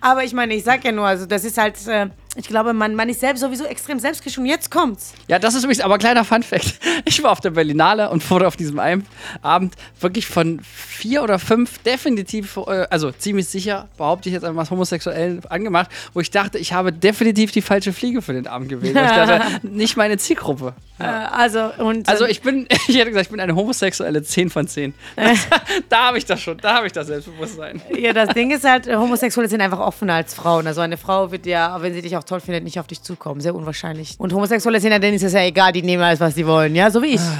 [0.00, 2.94] Aber ich meine, ich sag ja nur, also das ist halt, äh, ich glaube, man,
[2.94, 5.12] man ist selbst sowieso extrem selbstkritisch und jetzt kommt's.
[5.28, 6.80] Ja, das ist übrigens aber kleiner Fun-Fact.
[7.04, 9.04] Ich war auf der Berlinale und wurde auf diesem einen
[9.42, 14.64] Abend wirklich von vier oder fünf definitiv, äh, also ziemlich sicher, behaupte ich jetzt einfach
[14.64, 18.68] mal Homosexuellen angemacht, wo ich dachte, ich habe definitiv die falsche Fliege für den Abend
[18.68, 18.96] gewählt.
[18.96, 20.74] Ich dachte, nicht meine Zielgruppe.
[20.98, 24.50] Äh, also und Also ähm, ich bin, ich hätte gesagt, ich bin eine homosexuelle 10
[24.50, 24.94] von 10.
[25.16, 25.48] Das,
[25.88, 27.82] da habe ich das schon, da habe ich das Selbstbewusstsein.
[27.96, 30.66] Ja, das Ding ist halt, Homosexuelle sind einfach offener als Frauen.
[30.66, 33.40] Also eine Frau wird ja, wenn sie dich auch toll findet, nicht auf dich zukommen.
[33.40, 34.14] Sehr unwahrscheinlich.
[34.18, 36.74] Und Homosexuelle sind ja, denen ist es ja egal, die nehmen alles, was sie wollen.
[36.74, 37.20] Ja, so wie ich.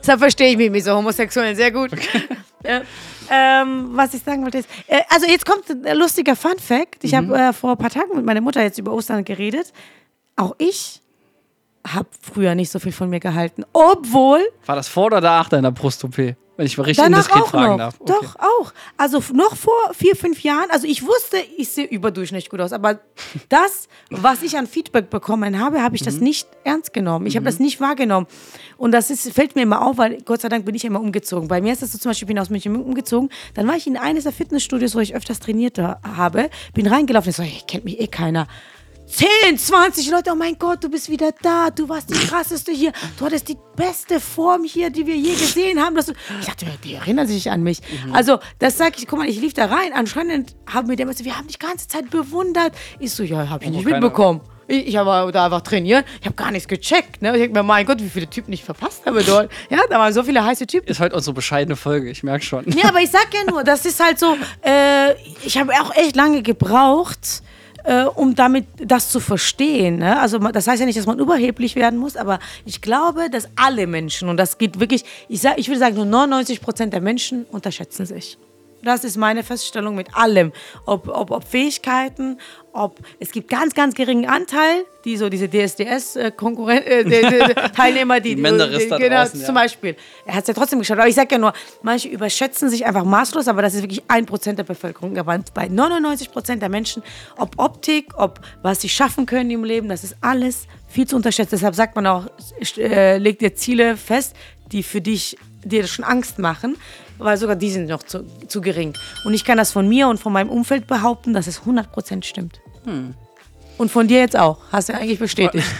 [0.00, 1.90] Deshalb verstehe ich mich mit so Homosexuellen sehr gut.
[2.64, 2.82] Ja.
[3.28, 7.02] Ähm, was ich sagen wollte ist, äh, also jetzt kommt ein lustiger Fun Fact.
[7.02, 9.72] Ich habe äh, vor ein paar Tagen mit meiner Mutter jetzt über Ostern geredet.
[10.36, 11.00] Auch ich
[11.84, 13.64] habe früher nicht so viel von mir gehalten.
[13.72, 16.36] Obwohl War das vor oder nach deiner Brust-OP?
[16.56, 17.78] Wenn ich mal richtig Danach indiskret auch fragen noch.
[17.78, 17.94] darf.
[17.98, 18.12] Okay.
[18.20, 18.72] Doch, auch.
[18.98, 23.00] Also noch vor vier, fünf Jahren, also ich wusste, ich sehe überdurchschnittlich gut aus, aber
[23.48, 26.06] das, was ich an Feedback bekommen habe, habe ich Mhm.
[26.06, 27.26] das nicht ernst genommen.
[27.26, 28.26] Ich habe das nicht wahrgenommen.
[28.76, 31.48] Und das ist, fällt mir immer auf, weil Gott sei Dank bin ich immer umgezogen.
[31.48, 33.86] Bei mir ist das so zum Beispiel, ich bin aus München umgezogen, dann war ich
[33.86, 37.62] in eines der Fitnessstudios, wo ich öfters trainiert ha- habe, bin reingelaufen und so, hey,
[37.66, 38.46] kennt mich eh keiner.
[39.14, 42.92] 10, 20 Leute, oh mein Gott, du bist wieder da, du warst die krasseste hier,
[43.18, 45.94] du hattest die beste Form hier, die wir je gesehen haben.
[45.94, 47.80] Das, ich dachte, die erinnern sich an mich.
[48.14, 51.36] Also, das sage ich, guck mal, ich lief da rein, anscheinend haben wir damals, wir
[51.36, 52.72] haben dich die ganze Zeit bewundert.
[53.00, 54.40] Ich so, ja, habe ich nicht keine- mitbekommen.
[54.68, 57.20] Ich, ich habe da einfach trainiert, ich habe gar nichts gecheckt.
[57.20, 57.32] Ne?
[57.32, 59.50] Ich denke mir, mein Gott, wie viele Typen ich verpasst habe dort.
[59.68, 60.88] Ja, da waren so viele heiße Typen.
[60.88, 62.64] Ist heute unsere bescheidene Folge, ich merke schon.
[62.66, 65.12] Nee, aber ich sag ja nur, das ist halt so, äh,
[65.44, 67.42] ich habe auch echt lange gebraucht,
[67.84, 69.98] äh, um damit das zu verstehen.
[69.98, 70.18] Ne?
[70.20, 73.86] Also das heißt ja nicht, dass man überheblich werden muss, aber ich glaube, dass alle
[73.86, 77.44] Menschen, und das geht wirklich, ich, sag, ich würde sagen, nur 99 Prozent der Menschen
[77.50, 78.38] unterschätzen sich.
[78.82, 80.52] Das ist meine Feststellung mit allem.
[80.86, 82.38] Ob, ob, ob Fähigkeiten,
[82.72, 88.98] ob es gibt ganz, ganz geringen Anteil, die so diese DSDS-Teilnehmer, die, Die Menderes da
[88.98, 89.46] genau, draußen, ja.
[89.46, 89.94] zum Beispiel.
[90.24, 91.00] Er hat es ja trotzdem geschafft.
[91.00, 94.26] Aber ich sage ja nur, manche überschätzen sich einfach maßlos, aber das ist wirklich ein
[94.26, 95.16] Prozent der Bevölkerung.
[95.18, 97.02] Aber bei 99 Prozent der Menschen,
[97.36, 101.52] ob Optik, ob was sie schaffen können im Leben, das ist alles viel zu unterschätzt.
[101.52, 102.26] Deshalb sagt man auch,
[102.76, 104.36] äh, leg dir Ziele fest,
[104.72, 106.76] die für dich dir schon Angst machen,
[107.24, 108.94] weil sogar die sind noch zu, zu gering.
[109.24, 112.60] Und ich kann das von mir und von meinem Umfeld behaupten, dass es 100% stimmt.
[112.84, 113.14] Hm.
[113.78, 114.58] Und von dir jetzt auch.
[114.70, 115.66] Hast du eigentlich bestätigt.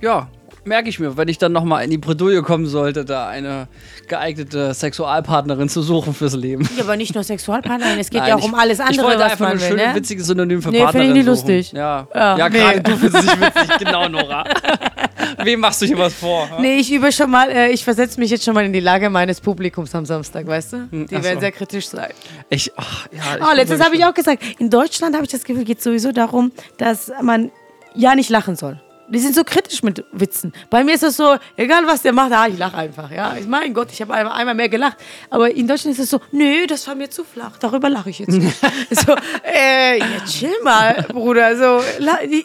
[0.00, 0.26] Ja,
[0.64, 3.68] merke ich mir, wenn ich dann nochmal in die Bredouille kommen sollte, da eine
[4.08, 6.68] geeignete Sexualpartnerin zu suchen fürs Leben.
[6.76, 9.02] Ja, aber nicht nur Sexualpartnerin, es geht Nein, ja auch ich- um alles andere, Ich
[9.02, 9.94] wollte was einfach ein schönes, Ne?
[9.94, 11.34] witziges Synonym für Nee, ich Partnerin nicht suchen.
[11.34, 11.72] lustig.
[11.72, 12.58] Ja, Ja, ja nee.
[12.58, 13.78] gerade du findest es nicht witzig.
[13.78, 14.44] Genau, Nora.
[15.44, 16.48] Wem machst du hier was vor?
[16.50, 16.60] ha?
[16.60, 19.08] Nee, ich übe schon mal, äh, ich versetze mich jetzt schon mal in die Lage
[19.10, 20.76] meines Publikums am Samstag, weißt du?
[20.90, 21.40] Die Hm, werden so.
[21.40, 22.10] sehr kritisch sein.
[22.50, 25.30] Ich, ach, ja, ich Oh, letztens bin habe ich auch gesagt, in Deutschland habe ich
[25.30, 27.50] das Gefühl, geht es sowieso darum, dass man
[27.94, 28.80] ja nicht lachen soll.
[29.12, 30.52] Die sind so kritisch mit Witzen.
[30.70, 33.10] Bei mir ist es so, egal was der macht, ah, ich lache einfach.
[33.10, 34.96] Ja, ich mein Gott, ich habe einmal, einmal mehr gelacht.
[35.28, 38.20] Aber in Deutschland ist es so, nö, das war mir zu flach, darüber lache ich
[38.20, 38.56] jetzt nicht.
[38.90, 41.56] so, äh, ja, chill mal, Bruder.
[41.56, 41.84] So,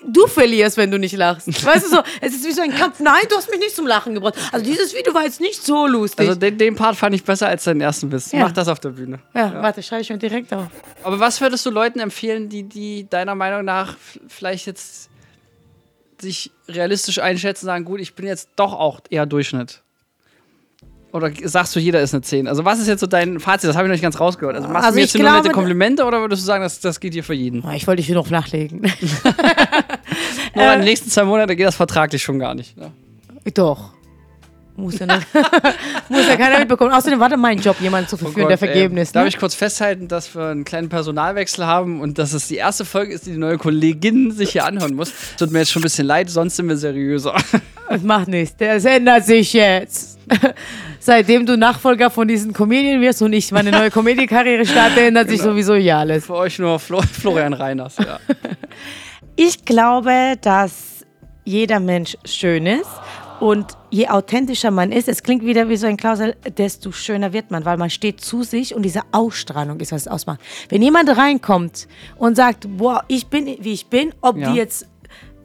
[0.05, 1.47] du verlierst, wenn du nicht lachst.
[1.65, 2.99] Weißt du so, es ist wie so ein Kampf.
[2.99, 4.35] Nein, du hast mich nicht zum Lachen gebracht.
[4.51, 6.27] Also dieses Video war jetzt nicht so lustig.
[6.27, 8.33] Also den, den Part fand ich besser als deinen ersten Witz.
[8.33, 8.39] Ja.
[8.39, 9.19] Mach das auf der Bühne.
[9.33, 10.67] ja, warte, schreibe ich mir direkt auf.
[11.03, 13.95] Aber was würdest du Leuten empfehlen, die, die deiner Meinung nach
[14.27, 15.09] vielleicht jetzt
[16.21, 19.81] sich realistisch einschätzen und sagen, gut, ich bin jetzt doch auch eher Durchschnitt?
[21.13, 22.47] Oder sagst du, jeder ist eine 10?
[22.47, 23.69] Also was ist jetzt so dein Fazit?
[23.69, 24.55] Das habe ich noch nicht ganz rausgehört.
[24.57, 26.99] Also machst Also du jetzt nur nette glaube- Komplimente oder würdest du sagen, das, das
[26.99, 27.63] geht hier für jeden?
[27.65, 28.81] Oh, Ich wollte dich hier noch flachlegen.
[30.55, 30.73] Nur Äh.
[30.73, 32.75] in den nächsten zwei Monaten geht das vertraglich schon gar nicht.
[32.77, 32.91] Ne?
[33.53, 33.93] Doch.
[34.79, 35.27] Muss ja, nicht.
[36.09, 36.91] Muss ja keiner mitbekommen.
[36.93, 39.01] Außerdem war das mein Job, jemanden zu verführen, Oh der Gott, vergeben ey.
[39.03, 39.15] ist.
[39.15, 39.29] Darf Ne?
[39.29, 43.11] ich kurz festhalten, dass wir einen kleinen Personalwechsel haben und dass es die erste Folge
[43.13, 45.11] ist, die die neue Kollegin sich hier anhören muss.
[45.37, 47.35] Tut mir jetzt schon ein bisschen leid, sonst sind wir seriöser.
[47.89, 48.53] Das macht nichts.
[48.57, 50.19] Das ändert sich jetzt.
[50.99, 55.39] Seitdem du Nachfolger von diesen Comedian wirst und ich meine neue Comedy-Karriere starte, ändert sich
[55.39, 55.51] Genau.
[55.51, 56.25] sowieso hier alles.
[56.25, 57.95] Für euch nur Flo Florian Reiners.
[57.97, 58.19] Ja.
[59.37, 61.05] Ich glaube, dass
[61.45, 62.89] jeder Mensch schön ist.
[63.39, 67.51] Und je authentischer man ist, es klingt wieder wie so ein Klausel, desto schöner wird
[67.51, 70.39] man, weil man steht zu sich und diese Ausstrahlung ist, was es ausmacht.
[70.69, 74.51] Wenn jemand reinkommt und sagt, boah, ich bin, wie ich bin, ob Ja.
[74.51, 74.87] die jetzt,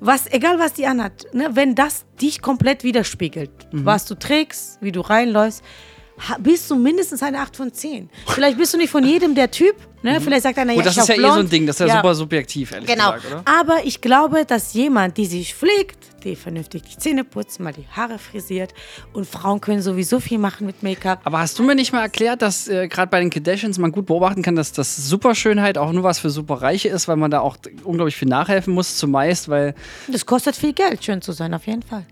[0.01, 3.85] was, egal was die anhat, ne, wenn das dich komplett widerspiegelt, Mhm.
[3.85, 5.63] was du trägst, wie du reinläufst,
[6.41, 8.09] bist du mindestens eine 8 von 10.
[8.29, 10.21] Vielleicht bist du nicht von jedem der Typ, ne?
[10.21, 11.53] vielleicht sagt einer, ja, Gut, das ich ist ja hab eh so ein blond.
[11.53, 11.97] Ding, das ist ja, Ja.
[11.97, 13.13] super subjektiv, ehrlich Genau.
[13.13, 13.43] gesagt, oder?
[13.61, 17.87] Aber ich glaube, dass jemand, die sich pflegt, die vernünftig die Zähne putzt, mal die
[17.91, 18.73] Haare frisiert
[19.13, 21.21] und Frauen können sowieso viel machen mit Make-up.
[21.25, 24.07] Aber hast du mir nicht mal erklärt, dass äh, gerade bei den Kardashians man gut
[24.07, 27.57] beobachten kann, dass das Superschönheit auch nur was für Superreiche ist, weil man da auch
[27.85, 29.75] unglaublich viel nachhelfen muss, zumeist, weil,
[30.09, 32.05] Das kostet viel Geld, schön zu sein, auf jeden Fall.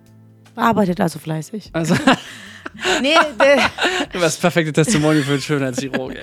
[0.57, 1.71] Arbeitet also fleißig.
[1.73, 1.95] also,
[3.03, 3.15] Nee,
[4.13, 6.21] du wärst perfekte Testimonial für einen Schönheitschirurg, ey.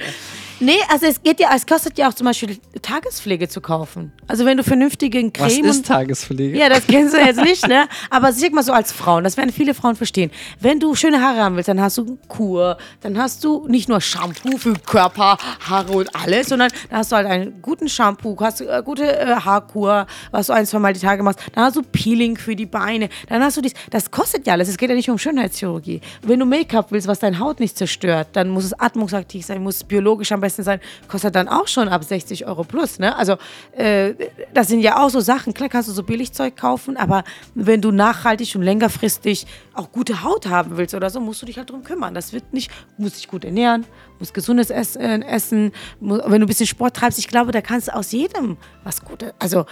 [0.60, 4.12] Nee, also es geht ja, es kostet ja auch zum Beispiel Tagespflege zu kaufen.
[4.28, 6.58] Also wenn du vernünftigen Was Creme ist und Tagespflege?
[6.58, 7.88] Ja, das kennst du jetzt nicht, ne?
[8.10, 10.32] Aber sag mal so als Frauen, das werden viele Frauen verstehen.
[10.60, 14.02] Wenn du schöne Haare haben willst, dann hast du Kur, dann hast du nicht nur
[14.02, 18.60] Shampoo für Körper, Haare und alles, sondern dann hast du halt einen guten Shampoo, hast
[18.60, 21.76] du äh, gute äh, Haarkur, was du ein, zwei Mal die Tage machst, dann hast
[21.76, 24.90] du Peeling für die Beine, dann hast du dies, das kostet ja alles, es geht
[24.90, 26.02] ja nicht um Schönheitschirurgie.
[26.24, 29.84] Wenn du Make-up willst, was deine Haut nicht zerstört, dann muss es atmungsaktiv sein, muss
[29.84, 33.16] biologisch am besten sein, kostet dann auch schon ab 60 Euro plus, ne?
[33.16, 33.38] Also
[33.76, 34.14] äh,
[34.54, 35.54] das sind ja auch so Sachen.
[35.54, 37.24] Klar kannst du so Billigzeug kaufen, aber
[37.56, 41.58] wenn du nachhaltig und längerfristig auch gute Haut haben willst oder so, musst du dich
[41.58, 42.14] halt drum kümmern.
[42.14, 43.86] Das wird nicht, musst dich gut ernähren,
[44.20, 47.20] musst gesundes Essen, essen mu- wenn du ein bisschen Sport treibst.
[47.20, 49.66] Ich glaube, da kannst du aus jedem was Gutes, also äh,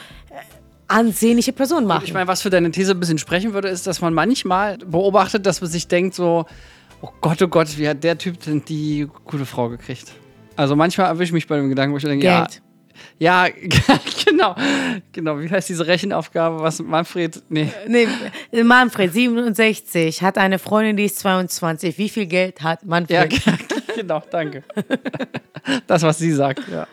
[0.88, 2.04] ansehnliche Person machen.
[2.06, 5.46] Ich meine, was für deine These ein bisschen sprechen würde, ist, dass man manchmal beobachtet,
[5.46, 6.46] dass man sich denkt so,
[7.02, 10.12] oh Gott, oh Gott, wie hat der Typ denn die gute Frau gekriegt?
[10.56, 12.62] Also manchmal erwische ich mich bei dem Gedanken, wo ich denke, Geld.
[13.20, 13.48] ja, ja,
[14.26, 14.56] genau,
[15.12, 15.40] genau.
[15.40, 18.08] Wie heißt diese Rechenaufgabe, was Manfred, nee, Nee,
[18.64, 21.98] Manfred, 67, hat eine Freundin, die ist 22.
[21.98, 23.42] Wie viel Geld hat ja, Manfred?
[23.96, 24.64] genau, danke.
[25.88, 26.86] Das, was sie sagt, ja.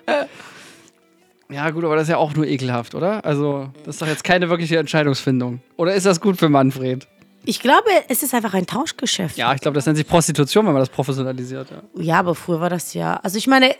[1.51, 3.23] Ja, gut, aber das ist ja auch nur ekelhaft, oder?
[3.23, 5.61] Also, das ist doch jetzt keine wirkliche Entscheidungsfindung.
[5.77, 7.07] Oder ist das gut für Manfred?
[7.45, 9.37] Ich glaube, es ist einfach ein Tauschgeschäft.
[9.37, 11.69] Ja, ich glaube, das nennt sich Prostitution, wenn man das professionalisiert.
[11.71, 11.83] Ja.
[12.03, 13.17] Ja, aber früher war das ja.
[13.17, 13.75] Also ich meine,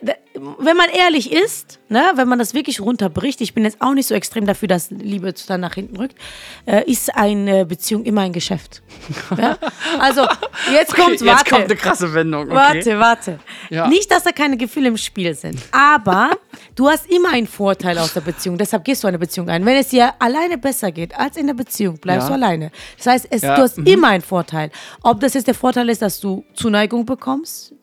[0.59, 4.07] wenn man ehrlich ist, ne, wenn man das wirklich runterbricht, ich bin jetzt auch nicht
[4.07, 6.17] so extrem dafür, dass Liebe dann nach hinten rückt,
[6.67, 8.83] äh, ist eine Beziehung immer ein Geschäft.
[9.39, 9.57] ja?
[10.01, 10.23] Also,
[10.73, 11.45] jetzt Okay, kommt's, warte.
[11.45, 12.47] Jetzt kommt eine krasse Wendung.
[12.47, 12.55] Okay.
[12.55, 13.39] Warte, warte.
[13.71, 13.87] Ja.
[13.87, 16.31] Nicht, dass da keine Gefühle im Spiel sind, aber
[16.75, 18.59] du hast immer einen Vorteil aus der Beziehung.
[18.59, 19.65] Deshalb gehst du eine Beziehung ein.
[19.65, 22.37] Wenn es dir alleine besser geht als in der Beziehung, bleibst Ja.
[22.37, 22.73] du alleine.
[22.97, 23.87] Das heißt, es, du hast mhm.
[23.87, 24.71] immer einen Vorteil.
[25.03, 27.75] Ob das jetzt der Vorteil ist, dass du Zuneigung bekommst,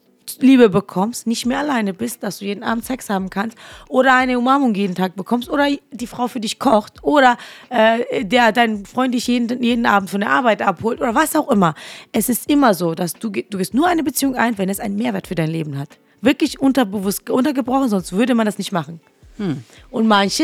[0.43, 4.38] Liebe bekommst, nicht mehr alleine bist, dass du jeden Abend Sex haben kannst oder eine
[4.38, 7.38] Umarmung jeden Tag bekommst oder die Frau für dich kocht oder
[7.69, 11.49] äh, der dein Freund dich jeden, jeden Abend von der Arbeit abholt oder was auch
[11.49, 11.75] immer.
[12.12, 14.95] Es ist immer so, dass du, du gehst nur eine Beziehung ein, wenn es einen
[14.95, 15.97] Mehrwert für dein Leben hat.
[16.21, 18.99] Wirklich unterbewusst untergebrochen, sonst würde man das nicht machen.
[19.38, 19.63] Hm.
[19.89, 20.43] Und manche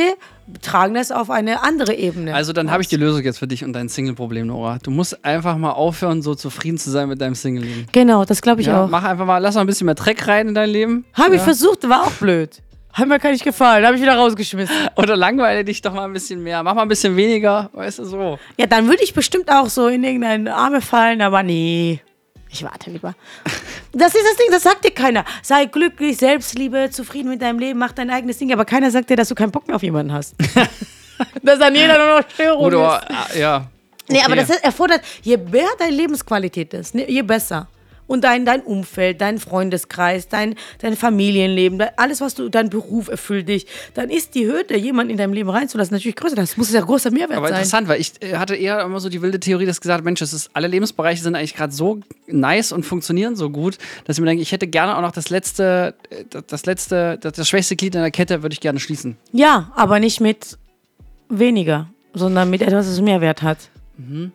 [0.62, 2.34] tragen das auf eine andere Ebene.
[2.36, 4.78] Also dann habe ich die Lösung jetzt für dich und dein Single-Problem, Nora.
[4.82, 7.88] Du musst einfach mal aufhören, so zufrieden zu sein mit deinem Single-Leben.
[7.92, 8.90] Genau, das glaube ich Ja, auch.
[8.90, 11.06] mach einfach mal, lass mal ein bisschen mehr Dreck rein in dein Leben.
[11.14, 12.62] Habe ich versucht, war auch blöd.
[12.94, 14.74] Hat mir gar nicht gefallen, habe ich wieder rausgeschmissen.
[14.96, 16.64] Oder langweile dich doch mal ein bisschen mehr.
[16.64, 18.40] Mach mal ein bisschen weniger, weißt du so.
[18.58, 22.00] Ja, dann würde ich bestimmt auch so in irgendeine Arme fallen, aber nee.
[22.50, 23.14] Ich warte lieber.
[23.98, 25.24] Das ist das Ding, das sagt dir keiner.
[25.42, 29.16] Sei glücklich, Selbstliebe, zufrieden mit deinem Leben, mach dein eigenes Ding, aber keiner sagt dir,
[29.16, 30.36] dass du keinen Bock mehr auf jemanden hast.
[31.44, 33.36] dass dann jeder nur noch Störung Oder, ist.
[33.38, 33.68] äh, ja.
[34.10, 34.46] Nee, aber Okay.
[34.48, 37.68] das erfordert, je mehr deine Lebensqualität ist, ne, je besser.
[38.08, 43.50] Und dein, dein Umfeld, dein Freundeskreis, dein, dein Familienleben, alles, was du, dein Beruf erfüllt
[43.50, 43.66] dich,
[43.96, 46.36] dann ist die Hürde, jemanden in deinem Leben reinzulassen, natürlich größer.
[46.36, 47.58] Das muss ja großer Mehrwert Aber sein.
[47.58, 50.34] interessant, weil ich äh, hatte eher immer so die wilde Theorie, dass gesagt, Mensch, das
[50.34, 54.28] ist, alle Lebensbereiche sind eigentlich gerade so nice und funktionieren so gut, dass ich mir
[54.28, 57.76] denke, ich hätte gerne auch noch das letzte, äh, das- das letzte, das, das schwächste
[57.76, 59.18] Glied in der Kette würde ich gerne schließen.
[59.32, 60.58] Ja, aber nicht mit
[61.30, 63.58] weniger, sondern mit etwas, das Mehrwert hat.
[63.98, 64.32] Mhm.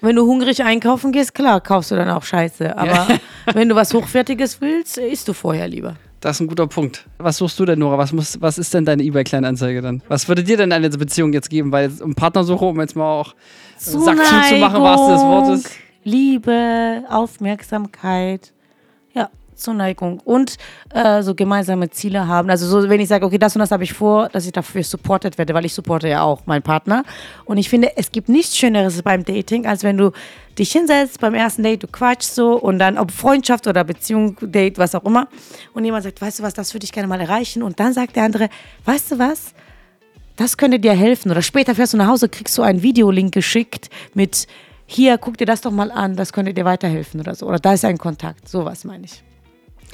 [0.00, 2.76] Wenn du hungrig einkaufen gehst, klar, kaufst du dann auch Scheiße.
[2.76, 3.08] Aber
[3.52, 5.96] wenn du was Hochwertiges willst, isst du vorher lieber.
[6.20, 7.06] Das ist ein guter Punkt.
[7.18, 7.96] Was suchst du denn, Nora?
[7.96, 10.02] Was, muss, was ist denn deine eBay-Kleinanzeige dann?
[10.08, 11.70] Was würde dir denn eine Beziehung jetzt geben?
[11.70, 13.34] Weil um Partnersuche, um jetzt mal auch
[13.76, 15.70] Sack zuzumachen, was des Wortes.
[16.02, 18.52] Liebe, Aufmerksamkeit.
[19.58, 20.20] Zuneigung.
[20.20, 20.56] Und
[20.94, 22.50] äh, so gemeinsame Ziele haben.
[22.50, 24.82] Also so, wenn ich sage, okay, das und das habe ich vor, dass ich dafür
[24.82, 27.04] supported werde, weil ich supporte ja auch meinen Partner.
[27.44, 30.12] Und ich finde, es gibt nichts Schöneres beim Dating, als wenn du
[30.58, 34.78] dich hinsetzt beim ersten Date, du quatschst so und dann, ob Freundschaft oder Beziehung, Date,
[34.78, 35.28] was auch immer.
[35.74, 37.62] Und jemand sagt, weißt du was, das würde ich gerne mal erreichen.
[37.62, 38.48] Und dann sagt der andere,
[38.84, 39.54] weißt du was,
[40.36, 41.30] das könnte dir helfen.
[41.30, 44.46] Oder später fährst du nach Hause, kriegst du einen Videolink geschickt mit,
[44.86, 47.46] hier, guck dir das doch mal an, das könnte dir weiterhelfen oder so.
[47.46, 49.22] Oder da ist ein Kontakt, sowas meine ich.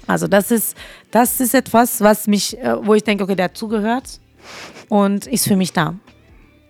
[0.06, 0.76] Also das ist,
[1.10, 4.20] das ist etwas, was mich, äh, wo ich denke, okay, der hat zugehört
[4.88, 5.94] und ist für mich da.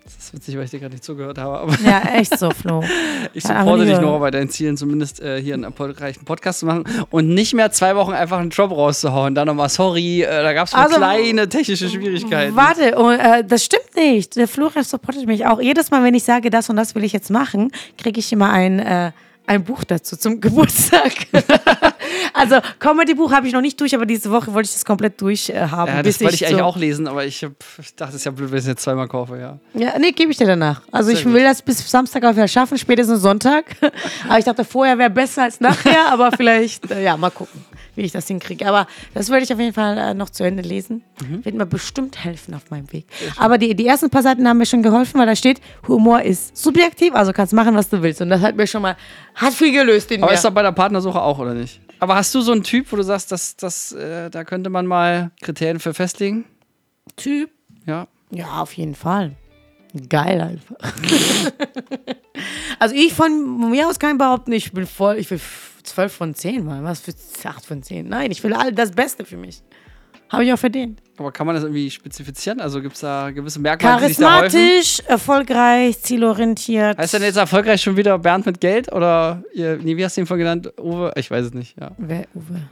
[0.05, 1.75] Das ist witzig, weil ich dir gerade nicht zugehört habe.
[1.83, 2.85] Ja, echt so, Flo.
[3.33, 6.85] ich supporte dich, Nora, bei deinen Zielen, zumindest äh, hier einen erfolgreichen Podcast zu machen
[7.11, 9.35] und nicht mehr zwei Wochen einfach einen Job rauszuhauen.
[9.35, 12.55] Dann nochmal, sorry, äh, da gab es Also, kleine technische Schwierigkeiten.
[12.55, 14.37] Warte, und, äh, das stimmt nicht.
[14.37, 15.61] Der Florian supportet mich auch.
[15.61, 18.51] Jedes Mal, wenn ich sage, das und das will ich jetzt machen, kriege ich immer
[18.51, 19.13] ein, äh,
[19.47, 21.13] ein Buch dazu zum Geburtstag.
[22.35, 25.51] also Comedy-Buch habe ich noch nicht durch, aber diese Woche wollte ich das komplett durch
[25.51, 25.91] äh, haben.
[25.93, 28.25] Ja, das wollte ich eigentlich so- auch lesen, aber ich, hab, ich dachte, es ist
[28.25, 29.59] ja blöd, wenn ich es jetzt zweimal kaufe, ja.
[29.75, 30.83] Ja, nee, gebe ich dir danach.
[30.91, 31.35] Also Sehr ich gut.
[31.35, 33.77] will das bis Samstag auf jeden Fall schaffen, spätestens Sonntag.
[34.29, 37.65] aber ich dachte, vorher wäre besser als nachher, aber vielleicht, äh, ja, mal gucken,
[37.97, 38.67] wie ich das hinkriege.
[38.67, 41.03] Aber das werde ich auf jeden Fall äh, noch zu Ende lesen.
[41.27, 41.45] Mhm.
[41.45, 43.07] Wird mir bestimmt helfen auf meinem Weg.
[43.37, 46.57] Aber die, die ersten paar Seiten haben mir schon geholfen, weil da steht, Humor ist
[46.57, 48.21] subjektiv, also kannst machen, was du willst.
[48.21, 48.97] Und das hat mir schon mal,
[49.35, 50.37] hat viel gelöst in Aber mir.
[50.37, 51.81] ist doch bei der Partnersuche auch, oder nicht?
[52.01, 54.87] Aber hast du so einen Typ, wo du sagst, das, das, äh, da könnte man
[54.87, 56.45] mal Kriterien für festlegen?
[57.17, 57.51] Typ.
[57.87, 58.09] Ja.
[58.31, 59.33] Ja, auf jeden Fall.
[60.09, 60.77] Geil einfach.
[62.81, 65.41] also ich von mir aus kann behaupten, ich bin voll, ich will
[65.85, 66.83] 12 von 10 mal.
[66.83, 67.13] Was für
[67.49, 68.09] 8 von 10?
[68.09, 69.63] Nein, ich will all das Beste für mich.
[70.31, 71.01] Habe ich auch verdient.
[71.17, 72.61] Aber kann man das irgendwie spezifizieren?
[72.61, 74.51] Also gibt es da gewisse Merkmale, die sich da häufen?
[74.51, 76.99] Charismatisch, erfolgreich, zielorientiert.
[76.99, 78.93] Heißt denn jetzt erfolgreich schon wieder Bernd mit Geld?
[78.93, 80.73] Oder, ihr, nee, wie hast du ihn vorhin genannt?
[80.81, 81.13] Uwe?
[81.17, 81.93] Ich weiß es nicht, ja.
[81.99, 82.63] Wer, Uwe?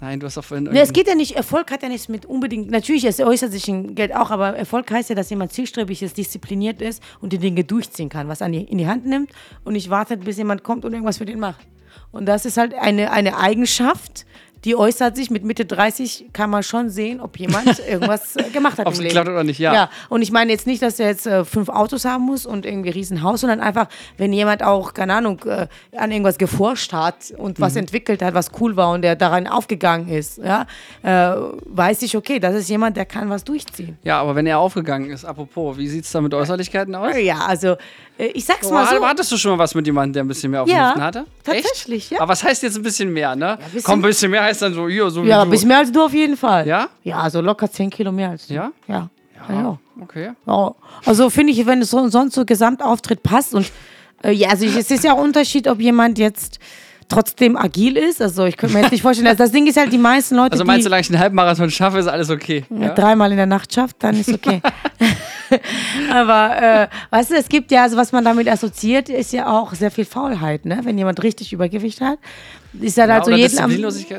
[0.00, 2.70] Nein, du hast doch vorhin es geht ja nicht, Erfolg hat ja nichts mit unbedingt,
[2.70, 6.18] natürlich, es äußert sich in Geld auch, aber Erfolg heißt ja, dass jemand zielstrebig ist,
[6.18, 9.30] diszipliniert ist und die Dinge durchziehen kann, was an die, in die Hand nimmt
[9.64, 11.66] und nicht wartet, bis jemand kommt und irgendwas für den macht.
[12.10, 14.26] Und das ist halt eine, eine Eigenschaft,
[14.66, 18.78] die äußert sich mit Mitte 30, kann man schon sehen, ob jemand irgendwas äh, gemacht
[18.78, 19.04] hat im Leben.
[19.04, 19.72] geklappt hat oder nicht, ja.
[19.72, 22.66] Ja, und ich meine jetzt nicht, dass er jetzt äh, fünf Autos haben muss und
[22.66, 23.86] irgendwie ein Riesenhaus, sondern einfach,
[24.18, 27.80] wenn jemand auch, keine Ahnung, äh, an irgendwas geforscht hat und was Mhm.
[27.80, 30.66] entwickelt hat, was cool war und der daran aufgegangen ist, ja,
[31.02, 31.08] äh,
[31.64, 33.96] weiß ich, okay, das ist jemand, der kann was durchziehen.
[34.02, 37.16] Ja, aber wenn er aufgegangen ist, apropos, wie sieht es da mit Äußerlichkeiten aus?
[37.16, 37.76] Ja, also,
[38.18, 39.06] äh, ich sag's Oh, mal so.
[39.06, 41.24] Hattest du schon mal was mit jemandem, der ein bisschen mehr auf Ja, hatte?
[41.44, 42.10] tatsächlich, Echt?
[42.12, 42.20] ja.
[42.20, 43.58] Aber was heißt jetzt ein bisschen mehr, ne?
[43.72, 45.50] bisschen- Komm, ein bisschen mehr heißt dann so, hier, so Ja, du.
[45.50, 46.66] bis mehr als du auf jeden Fall.
[46.66, 46.88] Ja?
[47.04, 48.54] Ja, also locker 10 Kilo mehr als du.
[48.54, 48.72] Ja?
[48.88, 49.08] Ja.
[49.48, 49.54] Ja.
[49.54, 49.78] ja.
[50.02, 50.30] Okay.
[50.46, 50.74] Ja.
[51.04, 53.70] Also finde ich, wenn es so, sonst so Gesamtauftritt passt und
[54.22, 56.58] äh, ja, also ich, es ist ja ein Unterschied, ob jemand jetzt
[57.08, 58.20] trotzdem agil ist.
[58.20, 60.52] Also ich könnte mir jetzt nicht vorstellen, dass das Ding ist halt die meisten Leute,
[60.52, 62.64] Also meinst du, solange ich einen Halbmarathon schaffe, ist alles okay?
[62.70, 62.94] ja.
[62.94, 64.60] dreimal in der Nacht schafft, dann ist okay.
[66.12, 69.74] Aber äh, weißt du, es gibt ja, also was man damit assoziiert, ist ja auch
[69.74, 70.80] sehr viel Faulheit, ne?
[70.82, 72.18] Wenn jemand richtig Übergewicht hat,
[72.80, 73.70] ist Ja, halt so jeden am.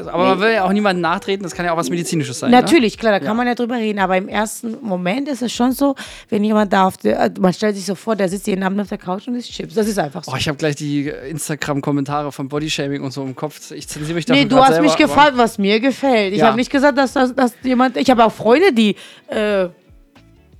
[0.08, 2.50] Aber man will ja auch niemandem nachtreten, das kann ja auch was Medizinisches sein.
[2.52, 2.60] Ne?
[2.60, 5.72] Natürlich, klar, da kann man ja drüber reden, aber im ersten Moment ist es schon
[5.74, 5.96] so,
[6.30, 8.90] wenn jemand da auf der, man stellt sich so vor, der sitzt jeden Abend auf
[8.90, 9.76] der Couch und isst Chips.
[9.76, 10.32] Das ist einfach so.
[10.32, 13.72] Oh, ich habe gleich die Instagram-Kommentare von Bodyshaming und so im Kopf.
[13.72, 16.34] Ich zensiere mich dafür Nee, du hast selber, mich gefragt, was mir gefällt.
[16.34, 16.48] Ich Ja.
[16.48, 17.98] habe nicht gesagt, dass, dass, dass jemand.
[17.98, 18.96] Ich habe auch Freunde, die.
[19.28, 19.68] Äh,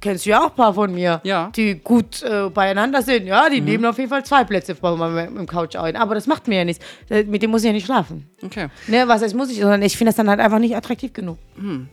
[0.08, 1.48] kennst du ja auch ein paar von mir, Ja.
[1.48, 1.52] Mhm.
[1.54, 3.26] die gut äh, beieinander sind.
[3.28, 5.96] Ja, die nehmen auf jeden Fall zwei Plätze vor meinem im Couch ein.
[5.96, 6.84] Aber das macht mir ja nichts.
[7.10, 8.30] Äh, Mit dem muss ich ja nicht schlafen.
[8.44, 8.68] Okay.
[8.88, 11.38] Ne, was heißt muss ich, sondern ich finde das dann halt einfach nicht attraktiv genug.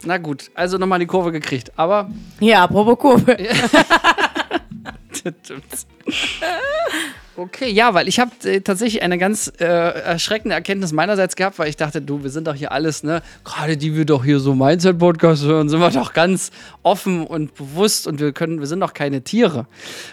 [0.05, 1.72] Na gut, also nochmal die Kurve gekriegt.
[1.77, 2.09] Aber
[2.40, 3.37] Ja, apropos Kurve.
[7.37, 11.68] Okay, ja, weil ich habe äh, tatsächlich eine ganz äh, erschreckende Erkenntnis meinerseits gehabt, weil
[11.68, 14.55] ich dachte, du, wir sind doch hier alles, ne, gerade die wir doch hier so
[14.55, 16.53] Mindset-Podcast hören, sind wir doch ganz
[16.85, 19.66] offen und bewusst und wir können, wir sind doch keine Tiere.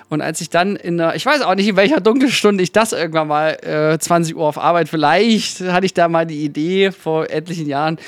[0.10, 2.72] Und als ich dann in einer, ich weiß auch nicht, in welcher dunklen Stunde ich
[2.72, 6.92] das irgendwann mal, äh, 20 Uhr auf Arbeit, vielleicht hatte ich da mal die Idee
[6.92, 8.00] vor etlichen Jahren,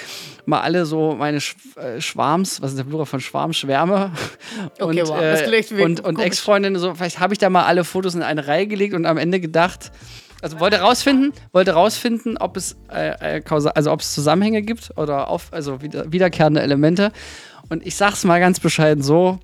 [0.46, 4.12] mal alle so meine Sch äh, Schwarms, was ist der Plural von Schwarm, Schwärme
[4.80, 6.20] und, Okay, wow, äh, und, und.
[6.20, 9.18] Ex-Freundinnen, so, vielleicht habe ich da mal alle Fotos in eine Reihe gelegt und am
[9.18, 9.92] Ende gedacht,
[10.42, 15.30] also wollte rausfinden, wollte rausfinden, ob es äh, äh, also ob es Zusammenhänge gibt oder
[15.30, 17.14] auf, also wieder, wiederkehrende Elemente.
[17.70, 19.40] Und ich sag's mal ganz bescheiden so: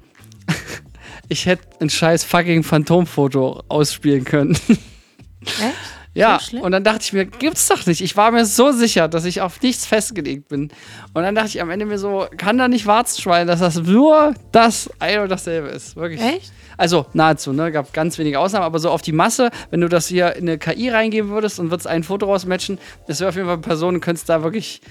[1.30, 4.58] Ich hätte ein scheiß fucking Phantomfoto ausspielen können.
[5.42, 5.99] Echt?
[6.14, 8.02] Ja, So und dann dachte ich mir, gibt's doch nicht.
[8.02, 10.70] Ich war mir so sicher, dass ich auf nichts festgelegt bin.
[11.14, 14.34] Und dann dachte ich am Ende mir so, kann da nicht Warzenschwein, dass das nur
[14.52, 15.96] das ein und dasselbe ist.
[15.96, 16.22] Wirklich.
[16.22, 16.52] Echt?
[16.78, 17.72] Also nahezu, ne?
[17.72, 20.58] Gab ganz wenige Ausnahmen, aber so auf die Masse, wenn du das hier in eine
[20.58, 24.30] KI reingeben würdest und würdest ein Foto rausmatchen, das wäre auf jeden Fall Personen, könntest
[24.30, 24.82] da wirklich.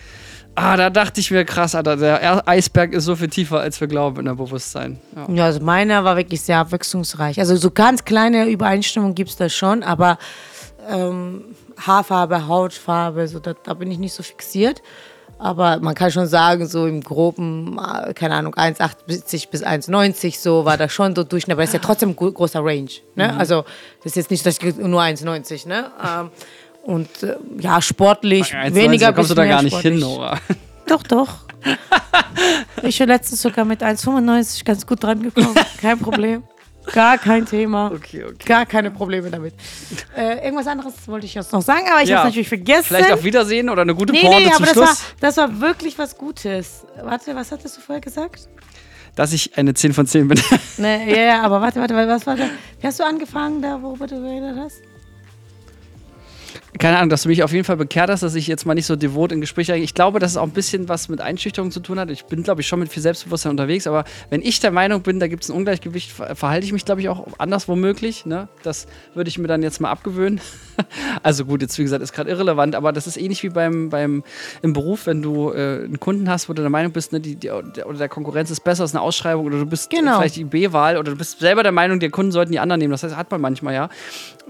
[0.54, 3.86] Ah, da dachte ich mir krass, Alter, der Eisberg ist so viel tiefer, als wir
[3.86, 4.98] glauben in der Bewusstsein.
[5.14, 5.32] Ja.
[5.32, 7.38] Ja, also meiner war wirklich sehr abwechslungsreich.
[7.38, 10.18] Also so ganz kleine Übereinstimmungen gibt es da schon, aber
[10.88, 11.44] ähm,
[11.78, 14.82] Haarfarbe, Hautfarbe, so, da, da bin ich nicht so fixiert.
[15.40, 20.64] Aber man kann schon sagen, so im Groben, äh, keine Ahnung, 1,80 bis 1,90 so
[20.64, 21.52] war das schon so Durchschnitt.
[21.52, 22.88] Aber das ist ja trotzdem ein gro- großer Range.
[23.14, 23.32] Ne?
[23.32, 23.38] Mhm.
[23.38, 23.62] Also
[24.02, 25.92] das ist jetzt nicht, dass ich nur 1,90, ne?
[26.04, 26.30] Ähm,
[26.82, 30.18] und äh, ja, sportlich, 1,90, weniger kommst du da gar nicht hin, sportlich.
[30.18, 30.38] Nora.
[30.88, 31.28] Doch, doch.
[32.82, 35.54] ich bin letztens sogar mit 1,95 ganz gut dran gekommen.
[35.80, 36.42] Kein Problem.
[36.92, 37.90] Gar kein Thema.
[37.94, 38.36] Okay, okay.
[38.44, 39.54] Gar keine Probleme damit.
[40.16, 42.18] Äh, irgendwas anderes wollte ich jetzt noch sagen, aber ich Ja.
[42.18, 42.84] habe es natürlich vergessen.
[42.84, 45.36] Vielleicht auf Wiedersehen oder eine gute nee, Porte nee, zum aber das war, Schluss, das
[45.36, 46.86] war wirklich was Gutes.
[47.02, 48.48] Warte, was hattest du vorher gesagt?
[49.18, 50.40] dass ich eine 10 von 10 bin.
[50.76, 52.44] Nee, ja, ja, aber warte, warte, was war da?
[52.80, 54.80] Wie hast du angefangen, da worüber du geredet hast?
[56.78, 58.86] Keine Ahnung, dass du mich auf jeden Fall bekehrt hast, dass ich jetzt mal nicht
[58.86, 59.84] so devot in Gespräche eingehe.
[59.84, 62.10] Ich glaube, dass es auch ein bisschen was mit Einschüchterung zu tun hat.
[62.10, 65.18] Ich bin, glaube ich, schon mit viel Selbstbewusstsein unterwegs, aber wenn ich der Meinung bin,
[65.18, 68.26] da gibt es ein Ungleichgewicht, ver verhalte ich mich, glaube ich, auch anders womöglich.
[68.26, 68.48] Ne?
[68.62, 70.40] Das würde ich mir dann jetzt mal abgewöhnen.
[71.22, 74.22] also gut, jetzt wie gesagt, ist gerade irrelevant, aber das ist ähnlich wie beim, beim
[74.62, 77.36] im Beruf, wenn du äh, einen Kunden hast, wo du der Meinung bist, ne, die,
[77.36, 80.18] die, der, oder der Konkurrenz ist besser als eine Ausschreibung oder du bist Genau.
[80.18, 82.92] vielleicht die B-Wahl oder du bist selber der Meinung, die Kunden sollten die anderen nehmen.
[82.92, 83.88] Das heißt, hat man manchmal ja.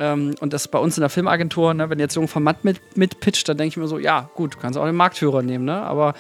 [0.01, 2.97] Ähm, und das bei uns in der Filmagentur, ne, wenn jetzt Jung von Matt mit,
[2.97, 5.83] mitpitcht, dann denke ich mir so, ja, gut, du kannst auch den Marktführer nehmen, ne?
[5.83, 6.15] Aber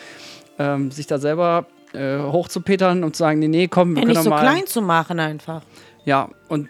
[0.58, 4.14] ähm, sich da selber äh, hochzupetern und zu sagen, nee, nee, komm, wir Ja, können
[4.16, 4.40] nicht so mal.
[4.40, 5.62] klein zu machen einfach.
[6.04, 6.68] Ja, und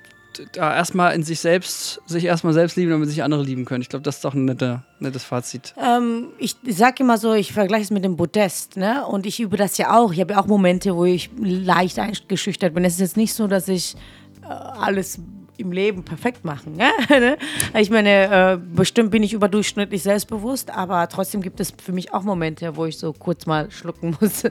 [0.52, 3.82] da erstmal in sich selbst, sich erstmal selbst lieben, damit sich andere lieben können.
[3.82, 5.74] Ich glaube, das ist doch ein nette, nettes Fazit.
[5.82, 9.04] Ähm, ich sag immer so, ich vergleiche es mit dem Podest, ne?
[9.06, 10.12] Und ich übe das ja auch.
[10.12, 12.84] Ich habe ja auch Momente, wo ich leicht eingeschüchtert bin.
[12.84, 13.96] Es ist jetzt nicht so, dass ich
[14.42, 15.18] äh, alles
[15.58, 16.70] im Leben perfekt mache.
[16.70, 16.88] Ne?
[17.78, 22.22] ich meine, äh, bestimmt bin ich überdurchschnittlich selbstbewusst, aber trotzdem gibt es für mich auch
[22.22, 24.44] Momente, wo ich so kurz mal schlucken muss.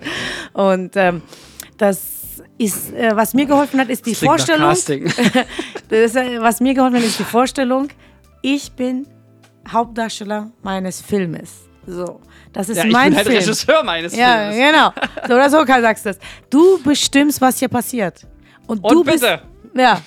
[0.54, 1.22] Und ähm,
[1.78, 4.70] das ist, äh, was mir geholfen hat, ist die Vorstellung.
[5.90, 7.88] Das ist, äh, was mir geholfen hat, ist die Vorstellung,
[8.42, 9.08] ich bin
[9.72, 11.52] Hauptdarsteller meines Filmes.
[11.86, 12.20] So,
[12.52, 13.40] das ist Ja, ich mein bin halt Film.
[13.40, 14.58] Regisseur meines Ja, Films.
[14.58, 14.92] genau.
[15.28, 16.20] So oder so sagst du das.
[16.50, 18.28] Du bestimmst, was hier passiert.
[18.68, 19.20] Und, du Und bitte.
[19.20, 20.02] bist ja,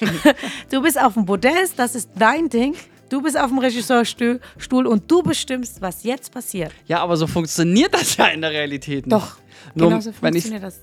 [0.71, 2.75] du bist auf dem Podest, das ist dein Ding.
[3.09, 6.71] Du bist auf dem Regisseurstuhl Stuhl und du bestimmst, was jetzt passiert.
[6.87, 9.13] Ja, aber so funktioniert das ja in der Realität nicht.
[9.13, 9.37] Doch,
[9.75, 10.81] Nur, genauso funktioniert das.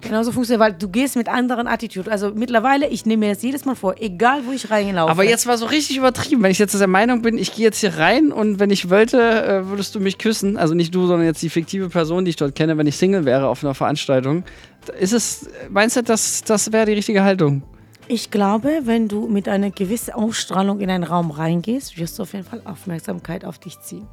[0.00, 2.10] Genauso funktioniert, weil du gehst mit anderen Attitude.
[2.10, 5.10] Also mittlerweile, ich nehme mir das jedes Mal vor, egal wo ich reinlaufe.
[5.10, 6.42] aber jetzt war so richtig übertrieben.
[6.42, 9.18] Wenn ich jetzt der Meinung bin, ich gehe jetzt hier rein und wenn ich wollte,
[9.18, 10.58] äh, würdest du mich küssen.
[10.58, 13.24] Also nicht du, sondern jetzt die fiktive Person, die ich dort kenne, wenn ich Single
[13.24, 14.44] wäre auf einer Veranstaltung.
[15.00, 17.62] Ist es, meinst du, das, das wäre die richtige Haltung?
[18.08, 22.34] Ich glaube, wenn du mit einer gewissen Ausstrahlung in einen Raum reingehst, wirst du auf
[22.34, 24.06] jeden Fall Aufmerksamkeit auf dich ziehen.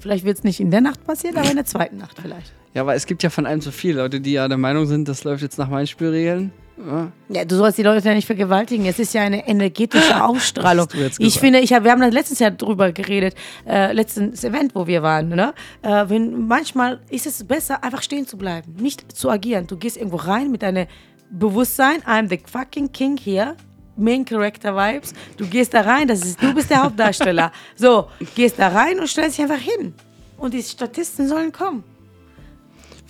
[0.00, 2.52] Vielleicht wird es nicht in der Nacht passieren, aber in der zweiten Nacht vielleicht.
[2.74, 5.06] Ja, aber es gibt ja von allem so viele Leute, die ja der Meinung sind,
[5.08, 6.52] das läuft jetzt nach meinen Spielregeln.
[6.84, 7.12] Ja.
[7.28, 8.86] Ja, du sollst die Leute ja nicht vergewaltigen.
[8.86, 10.88] Es ist ja eine energetische Ausstrahlung.
[11.18, 13.34] Ich finde, ich hab, wir haben das letztes Jahr drüber geredet,
[13.68, 15.28] äh, letztes Event, wo wir waren.
[15.28, 15.54] Ne?
[15.82, 19.66] Äh, wenn, manchmal ist es besser, einfach stehen zu bleiben, nicht zu agieren.
[19.66, 20.86] Du gehst irgendwo rein mit deinem
[21.32, 23.56] Bewusstsein, I'm the fucking king here.
[23.96, 25.14] Main Character Vibes.
[25.36, 27.52] Du gehst da rein, das ist, du bist der Hauptdarsteller.
[27.74, 29.94] So, gehst da rein und stellst dich einfach hin.
[30.36, 31.84] Und die Statisten sollen kommen.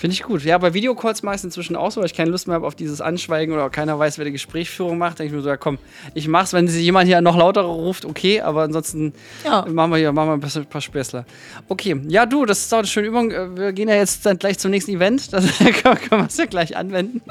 [0.03, 0.43] Finde ich gut.
[0.43, 2.67] Ja, bei Videocalls mache ich es inzwischen auch so, weil ich keine Lust mehr habe
[2.67, 5.21] auf dieses Anschweigen oder keiner weiß, wer die Gesprächsführung macht.
[5.21, 5.79] Denke ich mir so, ja komm,
[6.15, 6.53] ich mach's.
[6.53, 9.13] Wenn sich jemand hier noch lauter ruft, okay, aber ansonsten
[9.45, 9.65] Ja.
[9.71, 11.25] machen wir hier machen wir ein bisschen- ein paar Späßler.
[11.69, 13.31] Okay, ja du, das ist auch eine schöne Übung.
[13.31, 15.29] Äh, Wir gehen ja jetzt dann gleich zum nächsten Event.
[15.33, 17.23] Das können wir es ja gleich anwenden.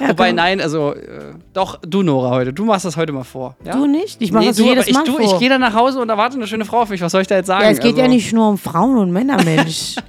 [0.00, 0.34] Wobei, komm.
[0.36, 2.52] nein, also äh, doch, du Nora heute.
[2.52, 3.54] Du machst das heute mal vor.
[3.64, 3.76] Ja?
[3.76, 4.20] Du nicht?
[4.20, 5.20] Ich mache Nee, das du, jedes aber ich, Mal du, vor.
[5.34, 7.00] ich gehe dann nach Hause und erwarte eine schöne Frau auf mich.
[7.02, 7.62] Was soll ich da jetzt sagen?
[7.62, 9.94] Ja, es geht ja Also- nicht nur um Frauen und Männer, Mensch.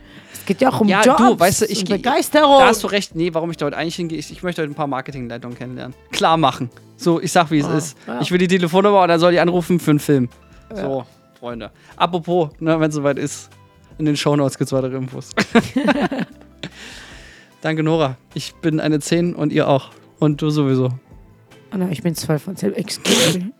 [0.45, 2.59] es geht ja auch um Ja, Jobs du, weißt du, ich geh- Begeisterung.
[2.59, 3.15] Da hast du recht.
[3.15, 5.95] Nee, warum ich da heute eigentlich hingehe, ich, ich möchte heute ein paar Marketingleitungen kennenlernen.
[6.11, 6.69] Klar machen.
[6.97, 7.97] So, ich sag, wie es ist.
[8.05, 8.21] ja.
[8.21, 10.29] Ich will die Telefonnummer und dann soll die anrufen für einen Film.
[10.71, 11.03] So,
[11.39, 11.71] Freunde.
[11.97, 13.49] Apropos, ne, wenn es soweit ist,
[13.97, 15.31] in den Shownotes gibt es weitere Infos.
[17.61, 18.17] Danke, Nora.
[18.35, 19.89] Ich bin eine 10 und ihr auch.
[20.19, 20.89] Und du sowieso.
[21.73, 22.73] Oh nein, ich bin 12 von 10.
[22.73, 23.51] Excuse me.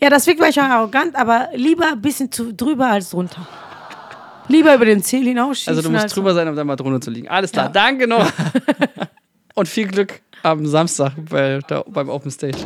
[0.00, 3.48] Ja, das wirkt manchmal arrogant, aber lieber ein bisschen zu, drüber als drunter.
[4.48, 5.70] Lieber über den Ziel hinausschießen.
[5.70, 7.28] Also du musst als- drüber sein, um dann mal drunter zu liegen.
[7.28, 7.66] Alles klar.
[7.66, 7.72] Ja.
[7.72, 8.28] Danke, Nora.
[9.54, 12.58] und viel Glück am Samstag bei, da, beim Open Stage.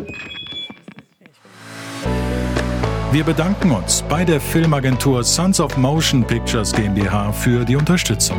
[3.12, 8.38] Wir bedanken uns bei der Filmagentur Sons of Motion Pictures GmbH für die Unterstützung.